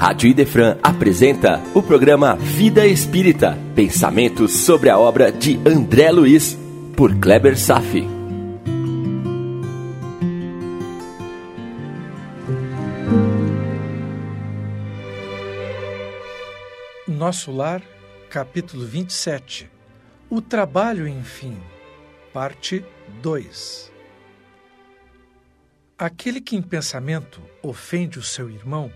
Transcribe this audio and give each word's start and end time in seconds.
Rádio 0.00 0.30
Idefran 0.30 0.78
apresenta 0.82 1.60
o 1.74 1.82
programa 1.82 2.34
Vida 2.34 2.86
Espírita, 2.86 3.58
pensamentos 3.76 4.50
sobre 4.50 4.88
a 4.88 4.98
obra 4.98 5.30
de 5.30 5.60
André 5.68 6.10
Luiz, 6.10 6.58
por 6.96 7.14
Kleber 7.16 7.54
Safi. 7.58 8.08
Nosso 17.06 17.52
Lar, 17.52 17.82
capítulo 18.30 18.86
27. 18.86 19.70
O 20.30 20.40
trabalho, 20.40 21.06
enfim, 21.06 21.58
parte 22.32 22.82
2. 23.20 23.92
Aquele 25.98 26.40
que 26.40 26.56
em 26.56 26.62
pensamento 26.62 27.42
ofende 27.62 28.18
o 28.18 28.22
seu 28.22 28.48
irmão, 28.48 28.90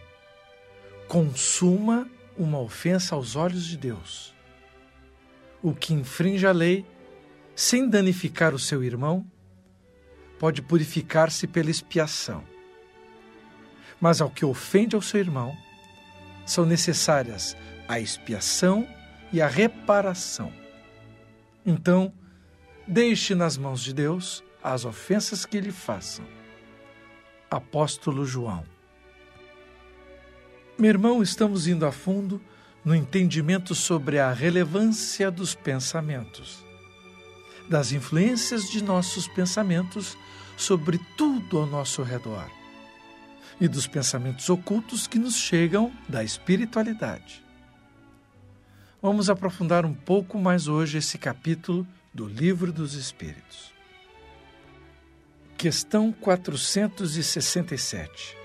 consuma 1.09 2.09
uma 2.37 2.59
ofensa 2.59 3.15
aos 3.15 3.37
olhos 3.37 3.65
de 3.67 3.77
Deus. 3.77 4.35
O 5.63 5.75
que 5.75 5.95
infringe 5.95 6.47
a 6.47 6.53
lei, 6.53 6.85
sem 7.55 7.89
danificar 7.89 8.55
o 8.55 8.59
seu 8.59 8.83
irmão, 8.83 9.25
pode 10.39 10.61
purificar-se 10.61 11.47
pela 11.47 11.71
expiação. 11.71 12.45
Mas 14.01 14.21
ao 14.21 14.29
que 14.29 14.45
ofende 14.45 14.95
ao 14.97 15.03
seu 15.03 15.21
irmão, 15.21 15.57
são 16.45 16.67
necessárias 16.67 17.57
a 17.89 17.99
expiação 17.99 18.87
e 19.33 19.41
a 19.41 19.47
reparação. 19.47 20.53
Então, 21.65 22.13
deixe 22.87 23.35
nas 23.35 23.57
mãos 23.57 23.83
de 23.83 23.95
Deus 23.95 24.45
as 24.63 24.85
ofensas 24.85 25.47
que 25.47 25.61
lhe 25.61 25.73
façam. 25.73 26.27
Apóstolo 27.51 28.25
João. 28.25 28.74
Meu 30.77 30.91
irmão, 30.91 31.23
estamos 31.23 31.69
indo 31.69 31.87
a 31.87 31.93
fundo 31.93 32.43
no 32.85 32.97
entendimento 32.97 33.77
sobre 33.77 34.19
a 34.19 34.33
relevância 34.33 35.31
dos 35.31 35.55
pensamentos, 35.55 36.65
das 37.69 37.93
influências 37.93 38.69
de 38.69 38.83
nossos 38.83 39.29
pensamentos 39.29 40.19
sobre 40.57 40.99
tudo 41.17 41.59
ao 41.59 41.67
nosso 41.67 42.03
redor 42.03 42.51
e 43.61 43.69
dos 43.69 43.87
pensamentos 43.87 44.51
ocultos 44.51 45.07
que 45.07 45.17
nos 45.17 45.37
chegam 45.37 45.93
da 46.09 46.25
espiritualidade. 46.25 47.41
Vamos 49.01 49.31
aprofundar 49.31 49.87
um 49.87 49.95
pouco 49.95 50.37
mais 50.39 50.67
hoje 50.67 50.99
esse 50.99 51.19
capítulo 51.19 51.87
do 52.13 52.27
Livro 52.27 52.73
dos 52.73 52.95
Espíritos. 52.95 53.73
Questão 55.57 56.11
467. 56.11 58.43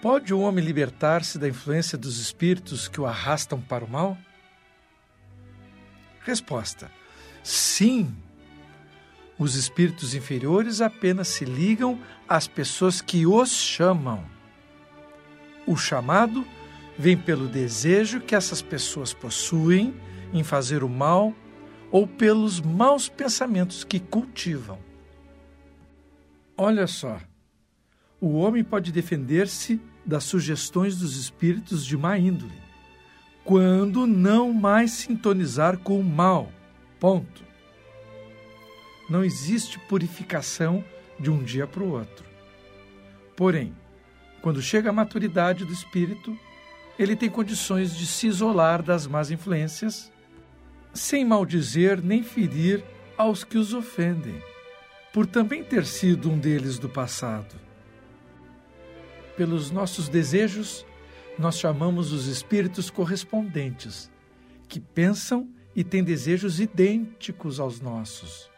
Pode 0.00 0.32
o 0.32 0.40
homem 0.40 0.64
libertar-se 0.64 1.38
da 1.38 1.48
influência 1.48 1.98
dos 1.98 2.20
espíritos 2.20 2.86
que 2.86 3.00
o 3.00 3.06
arrastam 3.06 3.60
para 3.60 3.84
o 3.84 3.90
mal? 3.90 4.16
Resposta: 6.20 6.90
Sim. 7.42 8.14
Os 9.36 9.54
espíritos 9.54 10.14
inferiores 10.14 10.80
apenas 10.80 11.28
se 11.28 11.44
ligam 11.44 12.00
às 12.28 12.48
pessoas 12.48 13.00
que 13.00 13.24
os 13.24 13.50
chamam. 13.50 14.24
O 15.64 15.76
chamado 15.76 16.44
vem 16.98 17.16
pelo 17.16 17.46
desejo 17.46 18.20
que 18.20 18.34
essas 18.34 18.60
pessoas 18.60 19.12
possuem 19.12 19.94
em 20.32 20.42
fazer 20.42 20.82
o 20.82 20.88
mal 20.88 21.32
ou 21.90 22.06
pelos 22.06 22.60
maus 22.60 23.08
pensamentos 23.08 23.84
que 23.84 24.00
cultivam. 24.00 24.78
Olha 26.56 26.88
só, 26.88 27.20
o 28.20 28.34
homem 28.34 28.64
pode 28.64 28.90
defender-se 28.92 29.80
das 30.04 30.24
sugestões 30.24 30.96
dos 30.96 31.16
espíritos 31.16 31.84
de 31.84 31.96
má 31.96 32.18
índole, 32.18 32.58
quando 33.44 34.06
não 34.06 34.52
mais 34.52 34.92
sintonizar 34.92 35.78
com 35.78 36.00
o 36.00 36.04
mal. 36.04 36.52
Ponto. 36.98 37.44
Não 39.08 39.24
existe 39.24 39.78
purificação 39.78 40.84
de 41.18 41.30
um 41.30 41.42
dia 41.42 41.66
para 41.66 41.82
o 41.82 41.90
outro. 41.92 42.26
Porém, 43.36 43.74
quando 44.42 44.60
chega 44.60 44.90
a 44.90 44.92
maturidade 44.92 45.64
do 45.64 45.72
espírito, 45.72 46.36
ele 46.98 47.14
tem 47.14 47.30
condições 47.30 47.96
de 47.96 48.06
se 48.06 48.26
isolar 48.26 48.82
das 48.82 49.06
más 49.06 49.30
influências, 49.30 50.12
sem 50.92 51.24
maldizer 51.24 52.02
nem 52.02 52.22
ferir 52.22 52.82
aos 53.16 53.44
que 53.44 53.56
os 53.56 53.72
ofendem 53.72 54.42
por 55.12 55.26
também 55.26 55.64
ter 55.64 55.84
sido 55.86 56.30
um 56.30 56.38
deles 56.38 56.78
do 56.78 56.88
passado. 56.88 57.67
Pelos 59.38 59.70
nossos 59.70 60.08
desejos, 60.08 60.84
nós 61.38 61.56
chamamos 61.60 62.10
os 62.10 62.26
espíritos 62.26 62.90
correspondentes, 62.90 64.10
que 64.68 64.80
pensam 64.80 65.48
e 65.76 65.84
têm 65.84 66.02
desejos 66.02 66.58
idênticos 66.58 67.60
aos 67.60 67.80
nossos. 67.80 68.50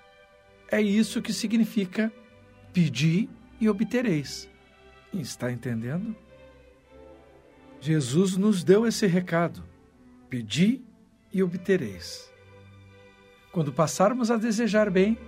É 0.71 0.81
isso 0.81 1.21
que 1.21 1.35
significa 1.35 2.11
pedir 2.73 3.29
e 3.61 3.69
obtereis. 3.69 4.49
Está 5.13 5.53
entendendo? 5.53 6.17
Jesus 7.79 8.39
nos 8.39 8.65
deu 8.65 8.87
esse 8.87 9.07
recado: 9.07 9.63
pedi 10.31 10.81
e 11.31 11.43
obtereis. 11.43 12.33
Quando 13.53 13.71
passarmos 13.71 14.31
a 14.31 14.39
desejar 14.39 14.89
bem, 14.89 15.19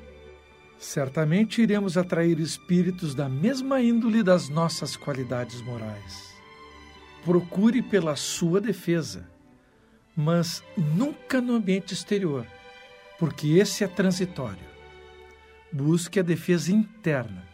certamente 0.83 1.63
iremos 1.63 1.97
atrair 1.97 2.41
espíritos 2.41 3.15
da 3.15 3.29
mesma 3.29 3.81
índole 3.81 4.21
das 4.21 4.49
nossas 4.49 4.97
qualidades 4.97 5.63
morais. 5.63 6.35
Procure 7.25 7.81
pela 7.83 8.17
sua 8.17 8.61
defesa, 8.61 9.31
mas 10.17 10.63
nunca 10.77 11.41
no 11.41 11.55
ambiente 11.55 11.95
exterior, 11.95 12.45
porque 13.17 13.59
esse 13.59 13.85
é 13.85 13.87
transitório. 13.87 14.73
Busque 15.73 16.19
a 16.19 16.23
defesa 16.23 16.73
interna, 16.73 17.47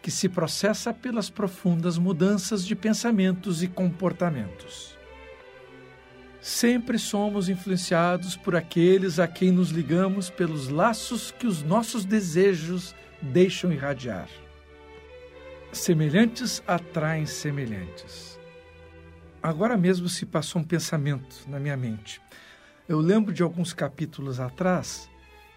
que 0.00 0.10
se 0.10 0.28
processa 0.28 0.94
pelas 0.94 1.28
profundas 1.28 1.98
mudanças 1.98 2.64
de 2.64 2.76
pensamentos 2.76 3.64
e 3.64 3.68
comportamentos. 3.68 4.96
Sempre 6.40 6.98
somos 6.98 7.50
influenciados 7.50 8.34
por 8.34 8.56
aqueles 8.56 9.18
a 9.18 9.28
quem 9.28 9.52
nos 9.52 9.70
ligamos 9.70 10.30
pelos 10.30 10.68
laços 10.68 11.30
que 11.30 11.46
os 11.46 11.62
nossos 11.62 12.04
desejos 12.04 12.94
deixam 13.20 13.70
irradiar. 13.70 14.28
Semelhantes 15.70 16.62
atraem 16.66 17.26
semelhantes. 17.26 18.40
Agora 19.42 19.76
mesmo 19.76 20.08
se 20.08 20.24
passou 20.24 20.62
um 20.62 20.64
pensamento 20.64 21.44
na 21.46 21.60
minha 21.60 21.76
mente. 21.76 22.20
Eu 22.88 23.00
lembro 23.00 23.32
de 23.32 23.42
alguns 23.42 23.74
capítulos 23.74 24.40
atrás 24.40 25.08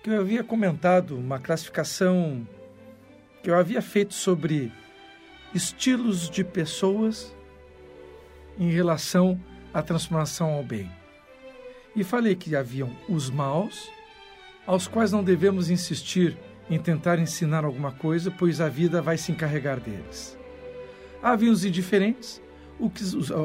que 0.04 0.10
eu 0.10 0.20
havia 0.20 0.44
comentado 0.44 1.18
uma 1.18 1.40
classificação 1.40 2.46
que 3.42 3.50
eu 3.50 3.56
havia 3.56 3.82
feito 3.82 4.14
sobre 4.14 4.72
estilos 5.54 6.30
de 6.30 6.44
pessoas 6.44 7.34
em 8.60 8.70
relação 8.70 9.40
a 9.74 9.82
transformação 9.82 10.54
ao 10.54 10.64
bem. 10.64 10.92
E 11.96 12.04
falei 12.04 12.36
que 12.36 12.56
haviam 12.56 12.96
os 13.10 13.30
maus, 13.30 13.90
aos 14.66 14.88
quais 14.88 15.12
não 15.12 15.24
devemos 15.24 15.70
insistir 15.70 16.38
em 16.70 16.80
tentar 16.80 17.20
ensinar 17.20 17.66
alguma 17.66 17.92
coisa, 17.92 18.32
pois 18.32 18.62
a 18.62 18.70
vida 18.70 19.02
vai 19.02 19.18
se 19.18 19.32
encarregar 19.32 19.80
deles. 19.80 20.38
Havia 21.22 21.52
os 21.52 21.66
indiferentes, 21.66 22.42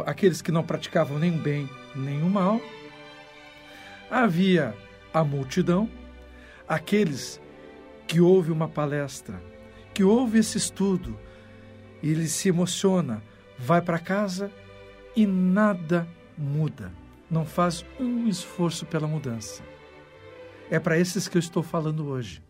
aqueles 0.06 0.40
que 0.40 0.52
não 0.52 0.64
praticavam 0.64 1.18
nem 1.18 1.34
o 1.34 1.38
bem 1.42 1.68
nem 1.94 2.22
o 2.22 2.30
mal. 2.30 2.60
Havia 4.10 4.74
a 5.12 5.24
multidão, 5.24 5.88
aqueles 6.66 7.40
que 8.06 8.20
ouve 8.20 8.50
uma 8.50 8.68
palestra, 8.68 9.42
que 9.92 10.02
ouve 10.02 10.38
esse 10.38 10.56
estudo, 10.56 11.18
ele 12.02 12.28
se 12.28 12.48
emociona, 12.48 13.22
vai 13.58 13.82
para 13.82 13.98
casa 13.98 14.50
e 15.14 15.26
nada 15.26 16.08
muda, 16.38 16.92
não 17.30 17.44
faz 17.44 17.84
um 17.98 18.28
esforço 18.28 18.86
pela 18.86 19.06
mudança. 19.08 19.62
É 20.70 20.78
para 20.78 20.98
esses 20.98 21.28
que 21.28 21.36
eu 21.36 21.40
estou 21.40 21.62
falando 21.62 22.06
hoje, 22.06 22.42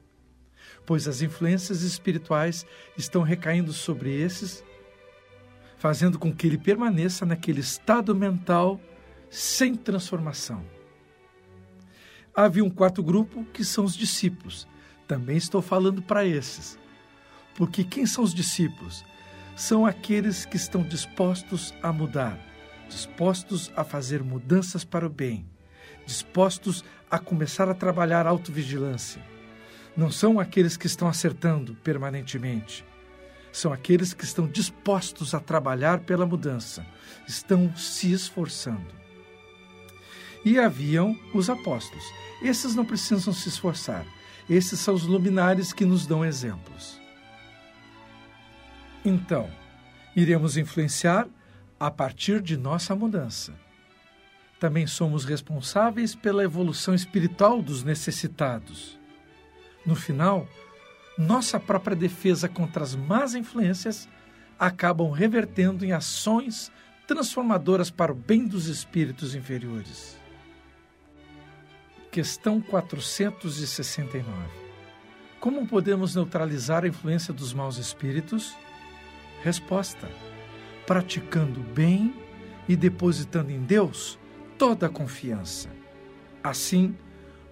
pois 0.84 1.08
as 1.08 1.22
influências 1.22 1.82
espirituais 1.82 2.66
estão 2.96 3.22
recaindo 3.22 3.72
sobre 3.72 4.14
esses, 4.14 4.62
fazendo 5.76 6.18
com 6.18 6.34
que 6.34 6.46
ele 6.46 6.58
permaneça 6.58 7.24
naquele 7.24 7.60
estado 7.60 8.14
mental 8.14 8.80
sem 9.30 9.74
transformação. 9.74 10.64
Havia 12.34 12.64
um 12.64 12.70
quarto 12.70 13.02
grupo 13.02 13.44
que 13.52 13.64
são 13.64 13.84
os 13.84 13.96
discípulos. 13.96 14.66
Também 15.06 15.36
estou 15.36 15.60
falando 15.60 16.02
para 16.02 16.24
esses. 16.24 16.78
Porque 17.56 17.82
quem 17.82 18.06
são 18.06 18.22
os 18.22 18.32
discípulos? 18.32 19.04
São 19.56 19.84
aqueles 19.84 20.44
que 20.44 20.56
estão 20.56 20.82
dispostos 20.82 21.74
a 21.82 21.92
mudar, 21.92 22.38
dispostos 22.88 23.70
a 23.76 23.84
fazer 23.84 24.22
mudanças 24.22 24.84
para 24.84 25.06
o 25.06 25.10
bem, 25.10 25.46
dispostos 26.06 26.84
a 27.10 27.18
começar 27.18 27.68
a 27.68 27.74
trabalhar 27.74 28.26
autovigilância. 28.26 29.22
Não 29.96 30.10
são 30.10 30.38
aqueles 30.40 30.76
que 30.76 30.86
estão 30.86 31.08
acertando 31.08 31.74
permanentemente, 31.76 32.84
são 33.52 33.72
aqueles 33.72 34.12
que 34.12 34.24
estão 34.24 34.46
dispostos 34.46 35.34
a 35.34 35.40
trabalhar 35.40 36.00
pela 36.00 36.26
mudança, 36.26 36.86
estão 37.26 37.74
se 37.76 38.12
esforçando. 38.12 38.96
E 40.44 40.58
haviam 40.58 41.18
os 41.34 41.50
apóstolos. 41.50 42.04
Esses 42.40 42.74
não 42.74 42.84
precisam 42.84 43.32
se 43.32 43.48
esforçar. 43.48 44.06
Esses 44.48 44.78
são 44.78 44.94
os 44.94 45.02
luminares 45.02 45.72
que 45.72 45.84
nos 45.84 46.06
dão 46.06 46.24
exemplos. 46.24 46.98
Então, 49.04 49.50
iremos 50.14 50.56
influenciar 50.56 51.26
a 51.78 51.90
partir 51.90 52.40
de 52.40 52.56
nossa 52.56 52.94
mudança. 52.94 53.54
Também 54.58 54.86
somos 54.86 55.24
responsáveis 55.24 56.14
pela 56.14 56.42
evolução 56.42 56.94
espiritual 56.94 57.62
dos 57.62 57.84
necessitados. 57.84 58.98
No 59.86 59.94
final, 59.94 60.48
nossa 61.16 61.60
própria 61.60 61.96
defesa 61.96 62.48
contra 62.48 62.82
as 62.82 62.94
más 62.94 63.34
influências 63.34 64.08
acabam 64.58 65.10
revertendo 65.10 65.84
em 65.84 65.92
ações 65.92 66.72
transformadoras 67.06 67.90
para 67.90 68.12
o 68.12 68.14
bem 68.14 68.46
dos 68.46 68.66
espíritos 68.66 69.34
inferiores. 69.34 70.18
Questão 72.10 72.60
469. 72.60 74.26
Como 75.38 75.66
podemos 75.66 76.16
neutralizar 76.16 76.84
a 76.84 76.88
influência 76.88 77.32
dos 77.32 77.52
maus 77.52 77.78
espíritos? 77.78 78.56
Resposta: 79.42 80.08
praticando 80.88 81.60
bem 81.60 82.14
e 82.66 82.74
depositando 82.74 83.52
em 83.52 83.60
Deus 83.60 84.18
toda 84.56 84.86
a 84.86 84.88
confiança. 84.88 85.68
Assim, 86.42 86.96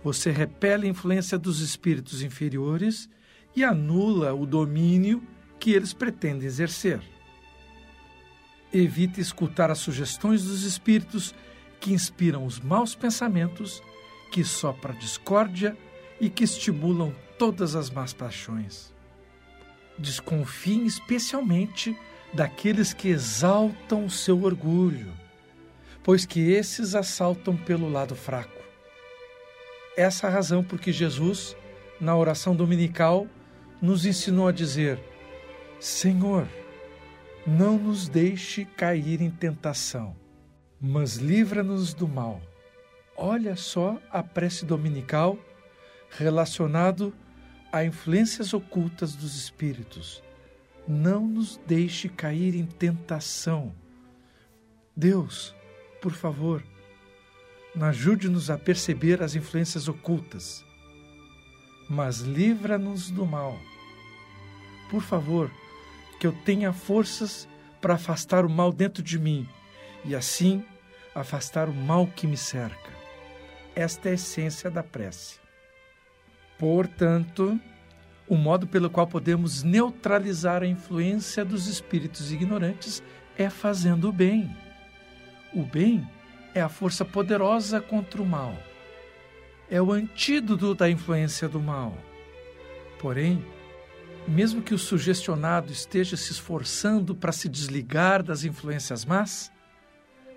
você 0.02 0.30
repele 0.30 0.86
a 0.86 0.90
influência 0.90 1.36
dos 1.38 1.60
espíritos 1.60 2.22
inferiores 2.22 3.10
e 3.54 3.62
anula 3.62 4.32
o 4.32 4.46
domínio 4.46 5.22
que 5.60 5.72
eles 5.72 5.92
pretendem 5.92 6.46
exercer. 6.46 6.98
Evite 8.72 9.20
escutar 9.20 9.70
as 9.70 9.80
sugestões 9.80 10.42
dos 10.44 10.62
espíritos 10.62 11.34
que 11.78 11.92
inspiram 11.92 12.46
os 12.46 12.58
maus 12.58 12.94
pensamentos, 12.94 13.82
que 14.32 14.42
sopram 14.42 14.94
a 14.94 14.98
discórdia 14.98 15.76
e 16.18 16.30
que 16.30 16.44
estimulam 16.44 17.14
todas 17.38 17.76
as 17.76 17.90
más 17.90 18.14
paixões. 18.14 18.94
Desconfiem 19.98 20.86
especialmente 20.86 21.94
daqueles 22.36 22.92
que 22.92 23.08
exaltam 23.08 24.10
seu 24.10 24.42
orgulho, 24.42 25.10
pois 26.04 26.26
que 26.26 26.52
esses 26.52 26.94
assaltam 26.94 27.56
pelo 27.56 27.88
lado 27.88 28.14
fraco. 28.14 28.62
Essa 29.96 30.26
é 30.26 30.30
a 30.30 30.32
razão 30.34 30.62
por 30.62 30.78
que 30.78 30.92
Jesus, 30.92 31.56
na 31.98 32.14
oração 32.14 32.54
dominical, 32.54 33.26
nos 33.80 34.04
ensinou 34.04 34.46
a 34.46 34.52
dizer: 34.52 35.00
Senhor, 35.80 36.46
não 37.46 37.78
nos 37.78 38.06
deixe 38.06 38.66
cair 38.66 39.22
em 39.22 39.30
tentação, 39.30 40.14
mas 40.78 41.16
livra-nos 41.16 41.94
do 41.94 42.06
mal. 42.06 42.42
Olha 43.16 43.56
só 43.56 43.98
a 44.10 44.22
prece 44.22 44.66
dominical 44.66 45.38
relacionado 46.10 47.14
a 47.72 47.82
influências 47.82 48.52
ocultas 48.52 49.16
dos 49.16 49.34
espíritos. 49.36 50.25
Não 50.86 51.26
nos 51.26 51.56
deixe 51.66 52.08
cair 52.08 52.54
em 52.54 52.64
tentação. 52.64 53.74
Deus, 54.96 55.54
por 56.00 56.12
favor, 56.12 56.62
ajude-nos 57.80 58.50
a 58.50 58.56
perceber 58.56 59.22
as 59.22 59.34
influências 59.34 59.88
ocultas 59.88 60.66
mas 61.88 62.20
livra-nos 62.20 63.10
do 63.10 63.24
mal. 63.24 63.58
Por 64.90 65.02
favor, 65.02 65.50
que 66.18 66.26
eu 66.26 66.32
tenha 66.44 66.72
forças 66.72 67.48
para 67.80 67.94
afastar 67.94 68.44
o 68.44 68.50
mal 68.50 68.72
dentro 68.72 69.02
de 69.02 69.18
mim 69.18 69.48
e 70.04 70.14
assim 70.14 70.64
afastar 71.14 71.68
o 71.68 71.74
mal 71.74 72.06
que 72.06 72.26
me 72.26 72.36
cerca. 72.36 72.90
Esta 73.74 74.08
é 74.08 74.12
a 74.12 74.14
essência 74.14 74.70
da 74.70 74.82
prece. 74.82 75.38
Portanto, 76.58 77.60
o 78.28 78.36
modo 78.36 78.66
pelo 78.66 78.90
qual 78.90 79.06
podemos 79.06 79.62
neutralizar 79.62 80.62
a 80.62 80.66
influência 80.66 81.44
dos 81.44 81.66
espíritos 81.66 82.32
ignorantes 82.32 83.02
é 83.36 83.48
fazendo 83.48 84.08
o 84.08 84.12
bem. 84.12 84.54
O 85.54 85.62
bem 85.62 86.08
é 86.54 86.60
a 86.60 86.68
força 86.68 87.04
poderosa 87.04 87.80
contra 87.80 88.20
o 88.20 88.26
mal 88.26 88.54
é 89.70 89.82
o 89.82 89.92
antídoto 89.92 90.74
da 90.74 90.88
influência 90.88 91.48
do 91.48 91.60
mal. 91.60 91.96
Porém, 92.98 93.44
mesmo 94.26 94.62
que 94.62 94.74
o 94.74 94.78
sugestionado 94.78 95.72
esteja 95.72 96.16
se 96.16 96.32
esforçando 96.32 97.14
para 97.14 97.32
se 97.32 97.48
desligar 97.48 98.22
das 98.22 98.44
influências 98.44 99.04
más, 99.04 99.52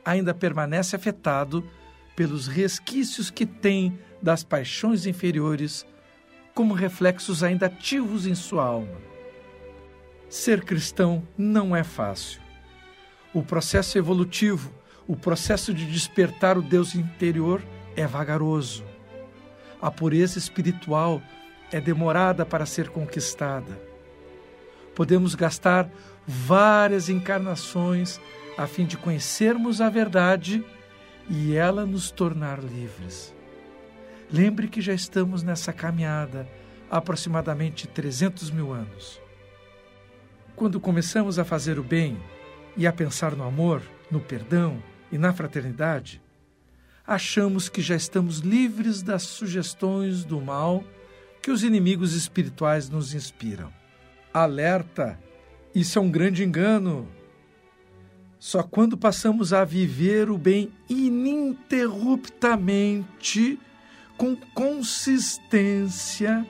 ainda 0.04 0.34
permanece 0.34 0.96
afetado 0.96 1.68
pelos 2.16 2.48
resquícios 2.48 3.30
que 3.30 3.46
tem 3.46 3.98
das 4.22 4.44
paixões 4.44 5.06
inferiores 5.06 5.86
como 6.54 6.74
reflexos 6.74 7.44
ainda 7.44 7.68
ativos 7.68 8.26
em 8.26 8.36
sua 8.36 8.64
alma. 8.64 8.98
Ser 10.28 10.64
cristão 10.64 11.28
não 11.38 11.76
é 11.76 11.84
fácil. 11.84 12.42
O 13.34 13.44
processo 13.44 13.98
evolutivo, 13.98 14.72
o 15.08 15.16
processo 15.16 15.74
de 15.74 15.86
despertar 15.86 16.58
o 16.58 16.62
Deus 16.62 16.96
interior 16.96 17.64
é 17.96 18.06
vagaroso 18.06 18.84
a 19.82 19.90
pureza 19.90 20.38
espiritual 20.38 21.22
é 21.72 21.80
demorada 21.80 22.46
para 22.46 22.66
ser 22.66 22.90
conquistada. 22.90 23.80
Podemos 24.94 25.36
gastar 25.36 25.90
várias 26.28 27.10
encarnações 27.10 28.20
a 28.58 28.68
fim 28.68 28.86
de 28.86 28.98
conhecermos 28.98 29.80
a 29.80 29.90
verdade 29.90 30.64
e 31.30 31.56
ela 31.56 31.86
nos 31.86 32.12
tornar 32.12 32.60
livres. 32.62 33.34
Lembre 34.32 34.68
que 34.68 34.80
já 34.80 34.94
estamos 34.94 35.42
nessa 35.42 35.74
caminhada 35.74 36.48
há 36.90 36.98
aproximadamente 36.98 37.88
300 37.88 38.52
mil 38.52 38.72
anos. 38.72 39.20
Quando 40.56 40.80
começamos 40.80 41.40
a 41.40 41.46
fazer 41.46 41.80
o 41.80 41.84
bem 41.84 42.16
e 42.78 42.86
a 42.86 42.94
pensar 42.94 43.36
no 43.36 43.44
amor, 43.44 43.82
no 44.12 44.20
perdão 44.20 44.84
e 45.12 45.18
na 45.18 45.34
fraternidade, 45.34 46.22
achamos 47.08 47.70
que 47.70 47.82
já 47.82 47.96
estamos 47.96 48.38
livres 48.40 49.02
das 49.02 49.24
sugestões 49.24 50.24
do 50.24 50.40
mal 50.40 50.84
que 51.42 51.50
os 51.50 51.64
inimigos 51.64 52.14
espirituais 52.14 52.88
nos 52.88 53.16
inspiram. 53.16 53.74
Alerta! 54.32 55.20
Isso 55.74 55.98
é 55.98 56.02
um 56.02 56.12
grande 56.12 56.44
engano. 56.44 57.08
Só 58.38 58.62
quando 58.62 58.96
passamos 58.96 59.54
a 59.54 59.66
viver 59.66 60.30
o 60.30 60.38
bem 60.38 60.72
ininterruptamente, 60.88 63.58
com 64.20 64.36
consistência, 64.54 66.46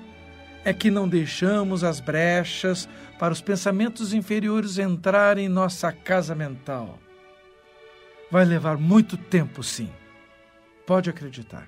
é 0.66 0.74
que 0.74 0.90
não 0.90 1.08
deixamos 1.08 1.84
as 1.84 2.00
brechas 2.00 2.90
para 3.20 3.32
os 3.32 3.42
pensamentos 3.42 4.12
inferiores 4.12 4.80
entrarem 4.80 5.46
em 5.46 5.50
nossa 5.50 5.92
casa 5.92 6.34
mental. 6.34 6.98
Vai 8.32 8.44
levar 8.44 8.76
muito 8.80 9.16
tempo, 9.16 9.62
sim. 9.62 9.88
Pode 10.84 11.12
acreditar. 11.12 11.68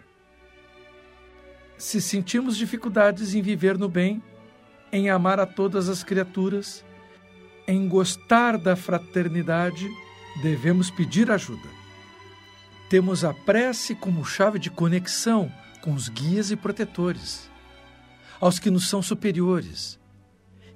Se 1.78 2.02
sentimos 2.02 2.58
dificuldades 2.58 3.36
em 3.36 3.42
viver 3.44 3.78
no 3.78 3.88
bem, 3.88 4.24
em 4.92 5.08
amar 5.08 5.40
a 5.40 5.46
todas 5.46 5.88
as 5.88 6.04
criaturas, 6.04 6.84
em 7.68 7.88
gostar 7.88 8.58
da 8.58 8.76
fraternidade, 8.76 9.88
devemos 10.42 10.90
pedir 10.90 11.30
ajuda. 11.30 11.70
Temos 12.90 13.24
a 13.24 13.36
prece 13.36 13.94
como 13.94 14.26
chave 14.26 14.58
de 14.58 14.72
conexão 14.72 15.61
com 15.82 15.94
os 15.94 16.10
guias 16.10 16.52
e 16.52 16.56
protetores, 16.56 17.50
aos 18.40 18.60
que 18.60 18.70
nos 18.70 18.88
são 18.88 19.02
superiores. 19.02 20.00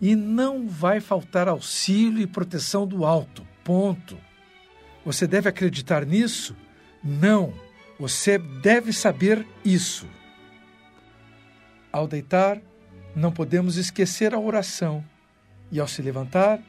E 0.01 0.15
não 0.15 0.67
vai 0.67 0.99
faltar 0.99 1.47
auxílio 1.47 2.21
e 2.21 2.27
proteção 2.27 2.85
do 2.85 3.05
alto. 3.05 3.47
Ponto. 3.63 4.17
Você 5.05 5.25
deve 5.25 5.47
acreditar 5.47 6.05
nisso? 6.05 6.55
Não 7.03 7.53
você 7.97 8.37
deve 8.37 8.91
saber 8.91 9.45
isso. 9.63 10.07
Ao 11.91 12.07
deitar, 12.07 12.61
não 13.15 13.31
podemos 13.31 13.77
esquecer 13.77 14.33
a 14.33 14.39
oração 14.39 15.03
e, 15.71 15.79
ao 15.79 15.87
se 15.87 16.01
levantar, 16.01 16.59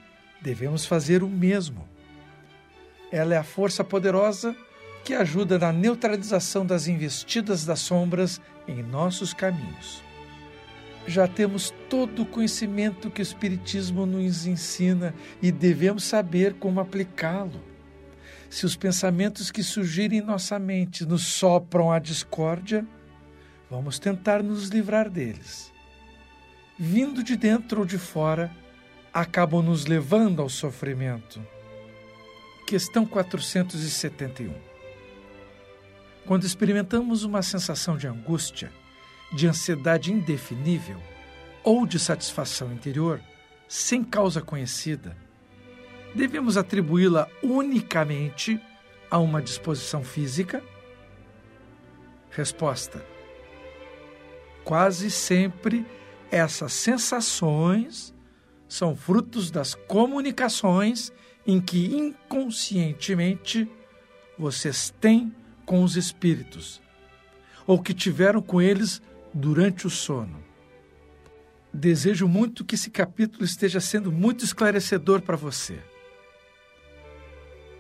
devemos 0.40 0.87
fazer 0.87 1.23
o 1.23 1.28
mesmo. 1.28 1.87
Ela 3.11 3.35
é 3.35 3.38
a 3.38 3.45
força 3.45 3.83
poderosa 3.83 4.57
que 5.07 5.15
ajuda 5.15 5.59
na 5.59 5.73
neutralização 5.73 6.67
das 6.67 6.87
investidas 6.87 7.65
das 7.65 7.81
sombras 7.81 8.39
em 8.69 8.83
nossos 8.83 9.33
caminhos. 9.33 10.03
Já 11.07 11.27
temos 11.27 11.73
todo 11.89 12.23
o 12.23 12.27
conhecimento 12.27 13.11
que 13.11 13.23
o 13.23 13.23
Espiritismo 13.23 14.05
nos 14.05 14.47
ensina 14.47 15.15
e 15.41 15.51
devemos 15.51 16.05
saber 16.05 16.55
como 16.55 16.81
aplicá-lo 16.81 17.63
se 18.49 18.65
os 18.65 18.77
pensamentos 18.77 19.51
que 19.51 19.63
surgirem 19.63 20.21
em 20.21 20.23
nossa 20.23 20.59
mente 20.59 21.05
nos 21.05 21.27
sopram 21.27 21.91
a 21.91 21.99
discórdia, 21.99 22.87
vamos 23.71 23.99
tentar 23.99 24.43
nos 24.43 24.69
livrar 24.69 25.11
deles. 25.11 25.73
Vindo 26.79 27.23
de 27.23 27.37
dentro 27.37 27.81
ou 27.81 27.87
de 27.87 27.99
fora, 27.99 28.51
acabam 29.13 29.63
nos 29.63 29.87
levando 29.87 30.43
ao 30.43 30.49
sofrimento. 30.49 31.45
Questão 32.67 33.07
471. 33.07 34.65
Quando 36.26 36.42
experimentamos 36.42 37.23
uma 37.23 37.40
sensação 37.40 37.97
de 37.97 38.09
angústia, 38.09 38.73
de 39.33 39.47
ansiedade 39.47 40.12
indefinível 40.12 41.00
ou 41.62 41.87
de 41.87 42.00
satisfação 42.00 42.73
interior, 42.73 43.21
sem 43.68 44.02
causa 44.02 44.42
conhecida, 44.42 45.16
devemos 46.16 46.56
atribuí-la 46.56 47.28
unicamente 47.40 48.61
a 49.09 49.18
uma 49.18 49.40
disposição 49.40 50.02
física? 50.02 50.64
Resposta: 52.30 53.04
Quase 54.64 55.12
sempre 55.12 55.87
essas 56.28 56.73
sensações 56.73 58.12
são 58.68 58.97
frutos 58.97 59.49
das 59.49 59.76
comunicações 59.76 61.12
em 61.47 61.61
que 61.61 61.87
inconscientemente 61.95 63.71
vocês 64.37 64.92
têm 65.00 65.33
com 65.66 65.82
os 65.82 65.96
espíritos, 65.96 66.80
ou 67.66 67.82
que 67.82 67.92
tiveram 67.92 68.40
com 68.40 68.62
eles 68.62 69.02
durante 69.35 69.87
o 69.87 69.90
sono. 69.90 70.42
Desejo 71.75 72.26
muito 72.26 72.64
que 72.64 72.76
esse 72.76 72.88
capítulo 72.88 73.44
esteja 73.44 73.80
sendo 73.80 74.11
muito 74.11 74.44
esclarecedor 74.44 75.20
para 75.20 75.37
você. 75.37 75.78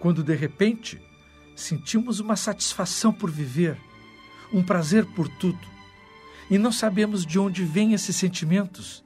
Quando 0.00 0.22
de 0.22 0.34
repente 0.34 1.00
sentimos 1.54 2.20
uma 2.20 2.36
satisfação 2.36 3.12
por 3.12 3.30
viver, 3.30 3.78
um 4.52 4.62
prazer 4.62 5.06
por 5.06 5.28
tudo, 5.28 5.66
e 6.50 6.58
não 6.58 6.70
sabemos 6.70 7.24
de 7.24 7.38
onde 7.38 7.64
vêm 7.64 7.94
esses 7.94 8.14
sentimentos, 8.16 9.02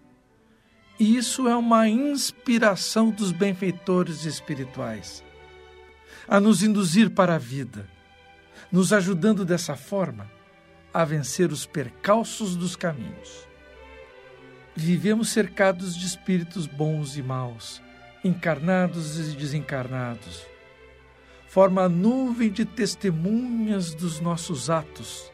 e 0.99 1.17
isso 1.17 1.47
é 1.47 1.57
uma 1.57 1.89
inspiração 1.89 3.11
dos 3.11 3.31
benfeitores 3.31 4.25
espirituais 4.25 5.23
a 6.29 6.39
nos 6.39 6.63
induzir 6.63 7.11
para 7.11 7.35
a 7.35 7.39
vida, 7.39 7.89
nos 8.71 8.93
ajudando 8.93 9.45
dessa 9.45 9.77
forma 9.77 10.31
a 10.93 11.05
vencer 11.05 11.53
os 11.53 11.67
percalços 11.67 12.57
dos 12.57 12.77
caminhos. 12.77 13.49
Vivemos 14.75 15.31
cercados 15.31 15.97
de 15.97 16.07
espíritos 16.07 16.67
bons 16.67 17.17
e 17.17 17.23
maus, 17.23 17.83
encarnados 18.25 19.19
e 19.19 19.37
desencarnados. 19.37 20.47
Forma 21.49 21.83
a 21.83 21.89
nuvem 21.89 22.51
de 22.51 22.65
testemunhas 22.65 23.95
dos 23.95 24.21
nossos 24.21 24.71
atos 24.71 25.31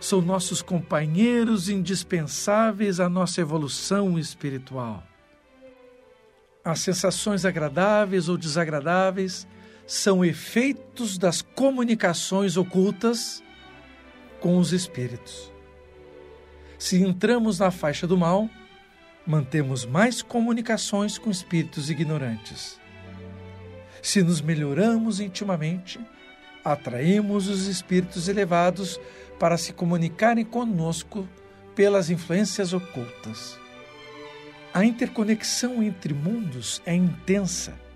são 0.00 0.22
nossos 0.22 0.62
companheiros 0.62 1.68
indispensáveis 1.68 2.98
à 3.00 3.08
nossa 3.08 3.40
evolução 3.42 4.18
espiritual. 4.18 5.04
As 6.64 6.80
sensações 6.80 7.44
agradáveis 7.44 8.28
ou 8.28 8.36
desagradáveis 8.36 9.46
são 9.90 10.24
efeitos 10.24 11.18
das 11.18 11.42
comunicações 11.42 12.56
ocultas 12.56 13.42
com 14.38 14.56
os 14.56 14.72
espíritos. 14.72 15.52
Se 16.78 17.02
entramos 17.02 17.58
na 17.58 17.72
faixa 17.72 18.06
do 18.06 18.16
mal, 18.16 18.48
mantemos 19.26 19.84
mais 19.84 20.22
comunicações 20.22 21.18
com 21.18 21.28
espíritos 21.28 21.90
ignorantes. 21.90 22.78
Se 24.00 24.22
nos 24.22 24.40
melhoramos 24.40 25.18
intimamente, 25.18 25.98
atraímos 26.64 27.48
os 27.48 27.66
espíritos 27.66 28.28
elevados 28.28 29.00
para 29.40 29.58
se 29.58 29.72
comunicarem 29.72 30.44
conosco 30.44 31.28
pelas 31.74 32.10
influências 32.10 32.72
ocultas. 32.72 33.58
A 34.72 34.84
interconexão 34.84 35.82
entre 35.82 36.14
mundos 36.14 36.80
é 36.86 36.94
intensa. 36.94 37.89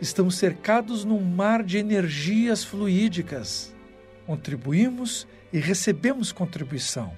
Estamos 0.00 0.36
cercados 0.36 1.04
num 1.04 1.20
mar 1.20 1.62
de 1.62 1.78
energias 1.78 2.64
fluídicas. 2.64 3.74
Contribuímos 4.26 5.26
e 5.52 5.58
recebemos 5.58 6.32
contribuição. 6.32 7.16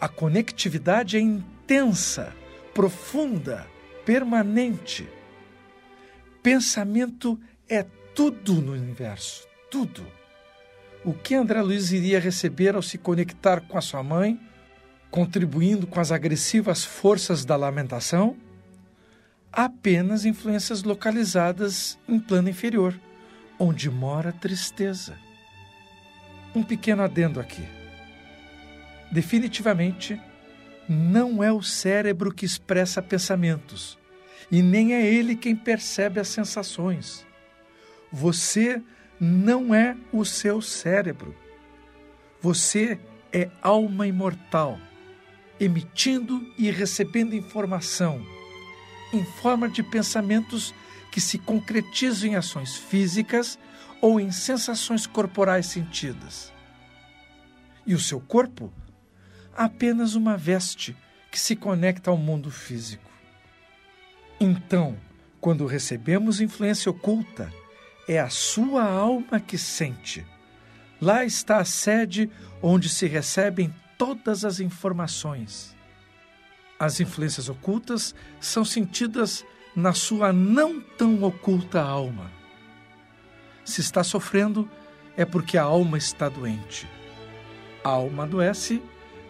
A 0.00 0.08
conectividade 0.08 1.16
é 1.16 1.20
intensa, 1.20 2.34
profunda, 2.74 3.66
permanente. 4.04 5.08
Pensamento 6.42 7.40
é 7.68 7.84
tudo 8.14 8.54
no 8.54 8.72
universo, 8.72 9.46
tudo 9.70 10.04
o 11.04 11.12
que 11.12 11.34
André 11.34 11.60
Luiz 11.60 11.92
iria 11.92 12.18
receber 12.18 12.74
ao 12.74 12.80
se 12.80 12.96
conectar 12.96 13.60
com 13.60 13.76
a 13.76 13.82
sua 13.82 14.02
mãe, 14.02 14.40
contribuindo 15.10 15.86
com 15.86 16.00
as 16.00 16.10
agressivas 16.10 16.82
forças 16.82 17.44
da 17.44 17.56
lamentação? 17.56 18.36
Apenas 19.56 20.24
influências 20.24 20.82
localizadas 20.82 21.96
em 22.08 22.18
plano 22.18 22.48
inferior, 22.48 22.92
onde 23.56 23.88
mora 23.88 24.30
a 24.30 24.32
tristeza. 24.32 25.16
Um 26.52 26.64
pequeno 26.64 27.04
adendo 27.04 27.38
aqui. 27.38 27.62
Definitivamente, 29.12 30.20
não 30.88 31.40
é 31.40 31.52
o 31.52 31.62
cérebro 31.62 32.34
que 32.34 32.44
expressa 32.44 33.00
pensamentos, 33.00 33.96
e 34.50 34.60
nem 34.60 34.92
é 34.92 35.06
ele 35.06 35.36
quem 35.36 35.54
percebe 35.54 36.18
as 36.18 36.26
sensações. 36.26 37.24
Você 38.10 38.82
não 39.20 39.72
é 39.72 39.96
o 40.12 40.24
seu 40.24 40.60
cérebro. 40.60 41.32
Você 42.40 42.98
é 43.32 43.48
alma 43.62 44.04
imortal, 44.04 44.80
emitindo 45.60 46.44
e 46.58 46.72
recebendo 46.72 47.36
informação 47.36 48.34
em 49.16 49.24
forma 49.24 49.68
de 49.68 49.82
pensamentos 49.82 50.74
que 51.10 51.20
se 51.20 51.38
concretizam 51.38 52.30
em 52.30 52.34
ações 52.34 52.76
físicas 52.76 53.58
ou 54.00 54.18
em 54.18 54.30
sensações 54.30 55.06
corporais 55.06 55.66
sentidas. 55.66 56.52
E 57.86 57.94
o 57.94 58.00
seu 58.00 58.20
corpo? 58.20 58.72
Apenas 59.56 60.14
uma 60.14 60.36
veste 60.36 60.96
que 61.30 61.38
se 61.38 61.54
conecta 61.54 62.10
ao 62.10 62.16
mundo 62.16 62.50
físico. 62.50 63.10
Então, 64.40 64.96
quando 65.40 65.66
recebemos 65.66 66.40
influência 66.40 66.90
oculta, 66.90 67.52
é 68.08 68.18
a 68.18 68.28
sua 68.28 68.84
alma 68.84 69.38
que 69.38 69.56
sente. 69.56 70.26
Lá 71.00 71.24
está 71.24 71.58
a 71.58 71.64
sede 71.64 72.30
onde 72.62 72.88
se 72.88 73.06
recebem 73.06 73.74
todas 73.96 74.44
as 74.44 74.60
informações. 74.60 75.73
As 76.84 77.00
influências 77.00 77.48
ocultas 77.48 78.14
são 78.38 78.62
sentidas 78.62 79.42
na 79.74 79.94
sua 79.94 80.34
não 80.34 80.82
tão 80.82 81.22
oculta 81.22 81.80
alma. 81.80 82.30
Se 83.64 83.80
está 83.80 84.04
sofrendo, 84.04 84.68
é 85.16 85.24
porque 85.24 85.56
a 85.56 85.62
alma 85.62 85.96
está 85.96 86.28
doente. 86.28 86.86
A 87.82 87.88
alma 87.88 88.24
adoece 88.24 88.82